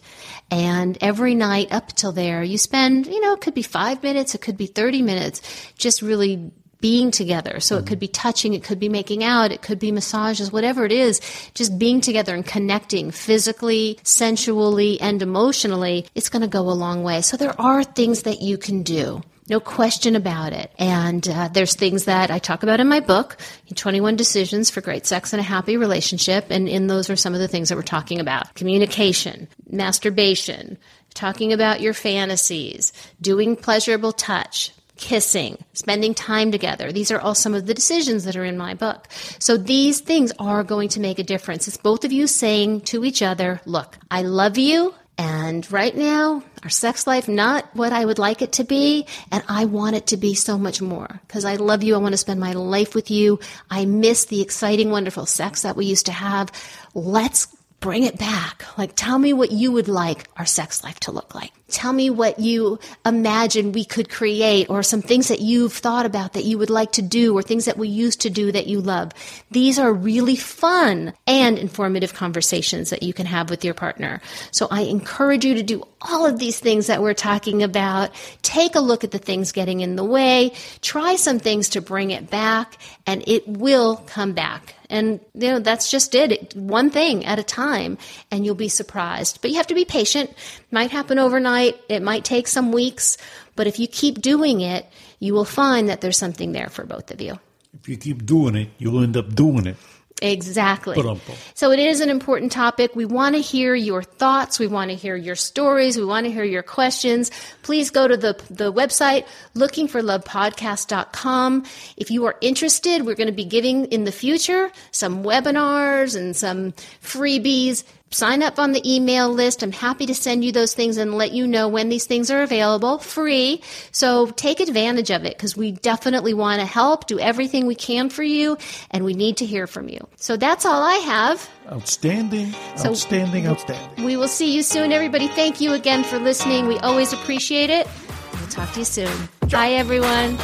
And 0.51 0.99
every 1.01 1.35
night 1.35 1.73
up 1.73 1.95
till 1.95 2.13
there, 2.13 2.45
you 2.45 2.59
spend, 2.59 3.07
you 3.07 3.23
know, 3.23 3.33
it 3.33 3.41
could 3.41 3.55
be 3.55 3.63
five 3.63 4.03
minutes, 4.03 4.35
it 4.35 4.43
could 4.43 4.59
be 4.59 4.67
30 4.67 5.01
minutes, 5.01 5.41
just 5.79 6.03
really 6.03 6.53
being 6.81 7.11
together. 7.11 7.61
So 7.61 7.79
it 7.79 7.87
could 7.87 7.99
be 7.99 8.09
touching, 8.09 8.55
it 8.55 8.65
could 8.65 8.79
be 8.79 8.89
making 8.89 9.25
out, 9.25 9.53
it 9.53 9.63
could 9.63 9.79
be 9.79 9.93
massages, 9.93 10.53
whatever 10.53 10.85
it 10.85 10.93
is, 10.93 11.21
just 11.55 11.79
being 11.79 12.01
together 12.01 12.35
and 12.35 12.45
connecting 12.45 13.11
physically, 13.11 13.99
sensually, 14.03 15.01
and 15.01 15.23
emotionally, 15.23 16.07
it's 16.15 16.29
going 16.29 16.43
to 16.43 16.49
go 16.49 16.61
a 16.61 16.73
long 16.73 17.03
way. 17.03 17.23
So 17.23 17.37
there 17.37 17.59
are 17.61 17.85
things 17.85 18.23
that 18.23 18.41
you 18.41 18.59
can 18.59 18.83
do. 18.83 19.23
No 19.47 19.61
question 19.61 20.17
about 20.17 20.55
it. 20.55 20.73
And 20.79 21.29
uh, 21.29 21.49
there's 21.49 21.75
things 21.75 22.07
that 22.07 22.31
I 22.31 22.39
talk 22.39 22.63
about 22.63 22.81
in 22.81 22.89
my 22.89 23.01
book, 23.01 23.37
21 23.75 24.17
Decisions 24.17 24.71
for 24.71 24.81
Great 24.81 25.05
Sex 25.05 25.35
and 25.35 25.41
a 25.41 25.43
Happy 25.43 25.77
Relationship. 25.77 26.47
And 26.49 26.67
in 26.67 26.87
those 26.87 27.11
are 27.11 27.17
some 27.17 27.35
of 27.35 27.41
the 27.41 27.49
things 27.49 27.69
that 27.69 27.77
we're 27.77 27.83
talking 27.83 28.21
about 28.21 28.55
communication, 28.55 29.47
masturbation, 29.69 30.79
talking 31.13 31.53
about 31.53 31.83
your 31.83 31.93
fantasies, 31.93 32.93
doing 33.21 33.55
pleasurable 33.55 34.13
touch, 34.13 34.73
kissing, 34.97 35.59
spending 35.73 36.15
time 36.15 36.53
together. 36.53 36.93
These 36.93 37.11
are 37.11 37.21
all 37.21 37.35
some 37.35 37.55
of 37.55 37.67
the 37.67 37.75
decisions 37.75 38.25
that 38.25 38.37
are 38.37 38.45
in 38.45 38.57
my 38.57 38.75
book. 38.75 39.09
So 39.39 39.57
these 39.57 40.01
things 40.01 40.33
are 40.39 40.63
going 40.63 40.89
to 40.91 41.01
make 41.01 41.19
a 41.19 41.25
difference. 41.25 41.67
It's 41.69 41.77
both 41.77 42.05
of 42.05 42.13
you 42.13 42.27
saying 42.27 42.83
to 42.83 43.05
each 43.05 43.23
other, 43.23 43.61
look, 43.65 43.99
I 44.11 44.23
love 44.23 44.59
you. 44.59 44.95
And 45.17 45.71
right 45.71 45.97
now, 45.97 46.43
our 46.65 46.71
sex 46.71 47.07
life, 47.07 47.29
not 47.29 47.69
what 47.75 47.93
I 47.93 48.05
would 48.05 48.19
like 48.19 48.43
it 48.43 48.53
to 48.55 48.65
be. 48.65 49.07
And 49.31 49.45
I 49.49 49.65
want 49.65 49.95
it 49.95 50.09
to 50.09 50.17
be 50.17 50.35
so 50.35 50.59
much 50.59 50.83
more 50.83 51.21
because 51.27 51.45
I 51.45 51.55
love 51.55 51.85
you. 51.85 51.95
I 51.95 51.99
want 51.99 52.15
to 52.15 52.19
spend 52.19 52.41
my 52.41 52.53
life 52.53 52.97
with 52.97 53.13
you. 53.13 53.39
I 53.71 53.85
miss 53.85 54.25
the 54.25 54.41
exciting, 54.41 54.91
wonderful 54.91 55.27
sex 55.27 55.63
that 55.63 55.77
we 55.77 55.87
used 55.87 56.07
to 56.07 56.13
have. 56.13 56.51
Let's 56.95 57.47
bring 57.85 58.05
it 58.05 58.19
back. 58.19 58.65
Like, 58.79 58.97
tell 58.97 59.19
me 59.19 59.35
what 59.35 59.53
you 59.53 59.71
would 59.71 59.89
like 59.89 60.27
our 60.39 60.47
sex 60.47 60.83
life 60.83 60.99
to 61.01 61.13
look 61.13 61.35
like. 61.35 61.53
Tell 61.69 61.93
me 61.93 62.09
what 62.09 62.39
you 62.39 62.79
imagine 63.05 63.73
we 63.73 63.85
could 63.85 64.09
create 64.09 64.71
or 64.71 64.83
some 64.83 65.03
things 65.03 65.29
that 65.29 65.41
you've 65.41 65.75
thought 65.75 66.07
about 66.07 66.33
that 66.33 66.45
you 66.45 66.57
would 66.57 66.71
like 66.71 66.93
to 66.93 67.03
do 67.03 67.37
or 67.37 67.43
things 67.43 67.67
that 67.67 67.77
we 67.77 67.89
used 67.89 68.23
to 68.23 68.31
do 68.31 68.51
that 68.53 68.69
you 68.69 68.81
love. 68.81 69.13
These 69.51 69.79
are 69.79 69.93
really 69.93 70.35
fun 70.35 71.13
and 71.27 71.59
informative 71.59 72.15
conversations 72.15 72.89
that 72.89 73.03
you 73.03 73.13
can 73.13 73.27
have 73.27 73.51
with 73.51 73.67
your 73.67 73.75
partner. 73.75 74.23
So 74.51 74.67
I 74.71 74.83
encourage 74.83 75.45
you 75.45 75.55
to 75.57 75.63
do 75.63 75.83
all 76.01 76.25
of 76.25 76.39
these 76.39 76.59
things 76.59 76.87
that 76.87 77.03
we're 77.03 77.13
talking 77.13 77.63
about. 77.63 78.13
Take 78.41 78.77
a 78.77 78.81
look 78.81 79.05
at 79.05 79.11
the 79.11 79.19
things 79.19 79.53
getting 79.53 79.81
in 79.81 79.97
the 79.97 80.05
way. 80.05 80.53
Try 80.81 81.17
some 81.17 81.39
things 81.39 81.69
to 81.71 81.83
bring 81.83 82.13
it 82.13 82.31
back 82.31 82.79
and 83.07 83.23
it 83.27 83.47
will 83.47 83.97
come 84.07 84.33
back. 84.33 84.75
And 84.95 85.19
you 85.35 85.49
know, 85.49 85.59
that's 85.59 85.91
just 85.91 86.15
it. 86.15 86.55
One 86.55 86.89
thing 86.89 87.25
at 87.27 87.41
a 87.41 87.43
time 87.43 87.99
and 88.31 88.47
you'll 88.47 88.55
be 88.55 88.69
surprised. 88.69 89.41
But 89.43 89.51
you 89.51 89.57
have 89.57 89.67
to 89.67 89.75
be 89.75 89.85
patient. 89.85 90.33
Might 90.71 90.93
happen 90.93 91.19
overnight. 91.19 91.75
It 91.89 92.01
might 92.01 92.25
take 92.25 92.47
some 92.47 92.71
weeks, 92.71 93.19
but 93.57 93.67
if 93.67 93.81
you 93.81 93.89
keep 93.89 94.23
doing 94.23 94.61
it, 94.61 94.87
you 95.19 95.35
will 95.35 95.45
find 95.45 95.89
that 95.89 96.01
there's 96.01 96.17
something 96.17 96.53
there 96.53 96.69
for 96.69 96.85
both 96.85 97.11
of 97.11 97.21
you. 97.21 97.41
If 97.81 97.89
you 97.89 97.97
keep 97.97 98.25
doing 98.25 98.55
it, 98.55 98.69
you'll 98.79 99.03
end 99.03 99.17
up 99.17 99.35
doing 99.35 99.67
it. 99.67 99.77
Exactly. 100.25 100.97
Ba-dum-bum. 100.97 101.37
So 101.55 101.71
it 101.71 101.79
is 101.79 102.01
an 102.01 102.09
important 102.09 102.51
topic. 102.51 102.97
We 102.97 103.05
want 103.05 103.35
to 103.35 103.43
hear 103.43 103.75
your 103.75 104.03
thoughts. 104.03 104.59
We 104.59 104.67
want 104.67 104.91
to 104.91 104.97
hear 104.97 105.17
your 105.17 105.37
stories. 105.37 105.99
We 105.99 106.05
want 106.05 106.27
to 106.27 106.33
hear 106.33 106.45
your 106.45 106.63
questions. 106.63 107.31
Please 107.63 107.91
go 107.91 108.09
to 108.09 108.17
the, 108.17 108.33
the 108.51 108.73
website 108.73 109.27
lookingforlovepodcast.com. 109.55 111.65
If 111.99 112.11
you 112.11 112.25
are 112.25 112.37
interested, 112.41 113.05
we're 113.05 113.17
going 113.17 113.27
to 113.27 113.33
be 113.33 113.45
giving 113.45 113.85
in 113.87 114.05
the 114.05 114.13
future 114.13 114.71
some 114.93 115.23
webinars 115.23 116.17
and 116.17 116.35
some 116.35 116.73
freebies 117.03 117.85
sign 118.11 118.43
up 118.43 118.59
on 118.59 118.73
the 118.73 118.83
email 118.95 119.29
list. 119.29 119.63
I'm 119.63 119.73
happy 119.73 120.07
to 120.07 120.15
send 120.15 120.45
you 120.45 120.53
those 120.53 120.73
things 120.75 120.97
and 120.99 121.15
let 121.15 121.33
you 121.33 121.47
know 121.47 121.69
when 121.69 121.89
these 121.89 122.07
things 122.07 122.31
are 122.31 122.43
available 122.43 122.99
free. 122.99 123.61
So 123.91 124.27
take 124.29 124.61
advantage 124.61 125.11
of 125.11 125.25
it 125.25 125.37
because 125.37 125.57
we 125.57 125.73
definitely 125.73 126.33
want 126.35 126.61
to 126.61 126.67
help, 126.67 127.07
do 127.07 127.19
everything 127.19 127.67
we 127.67 127.75
can 127.75 128.09
for 128.11 128.23
you, 128.23 128.57
and 128.91 129.05
we 129.05 129.15
need 129.15 129.39
to 129.39 129.47
hear 129.47 129.67
from 129.67 129.89
you. 129.89 130.07
So 130.17 130.37
that's 130.37 130.65
all 130.65 130.83
I 130.83 130.95
have. 130.97 131.51
Outstanding, 131.73 132.55
So- 132.77 132.91
outstanding, 132.91 133.47
outstanding. 133.49 134.05
We 134.05 134.17
will 134.17 134.29
see 134.29 134.55
you 134.55 134.63
soon, 134.63 134.93
everybody. 134.93 135.27
Thank 135.29 135.61
you 135.61 135.73
again 135.73 136.05
for 136.05 136.19
listening. 136.19 136.67
We 136.69 136.79
always 136.79 137.13
appreciate 137.13 137.71
it. 137.71 137.89
We'll 138.35 138.49
talk 138.49 138.73
to 138.75 138.81
you 138.81 138.85
soon. 138.85 139.29
Bye, 139.51 139.73
everyone. 139.73 140.39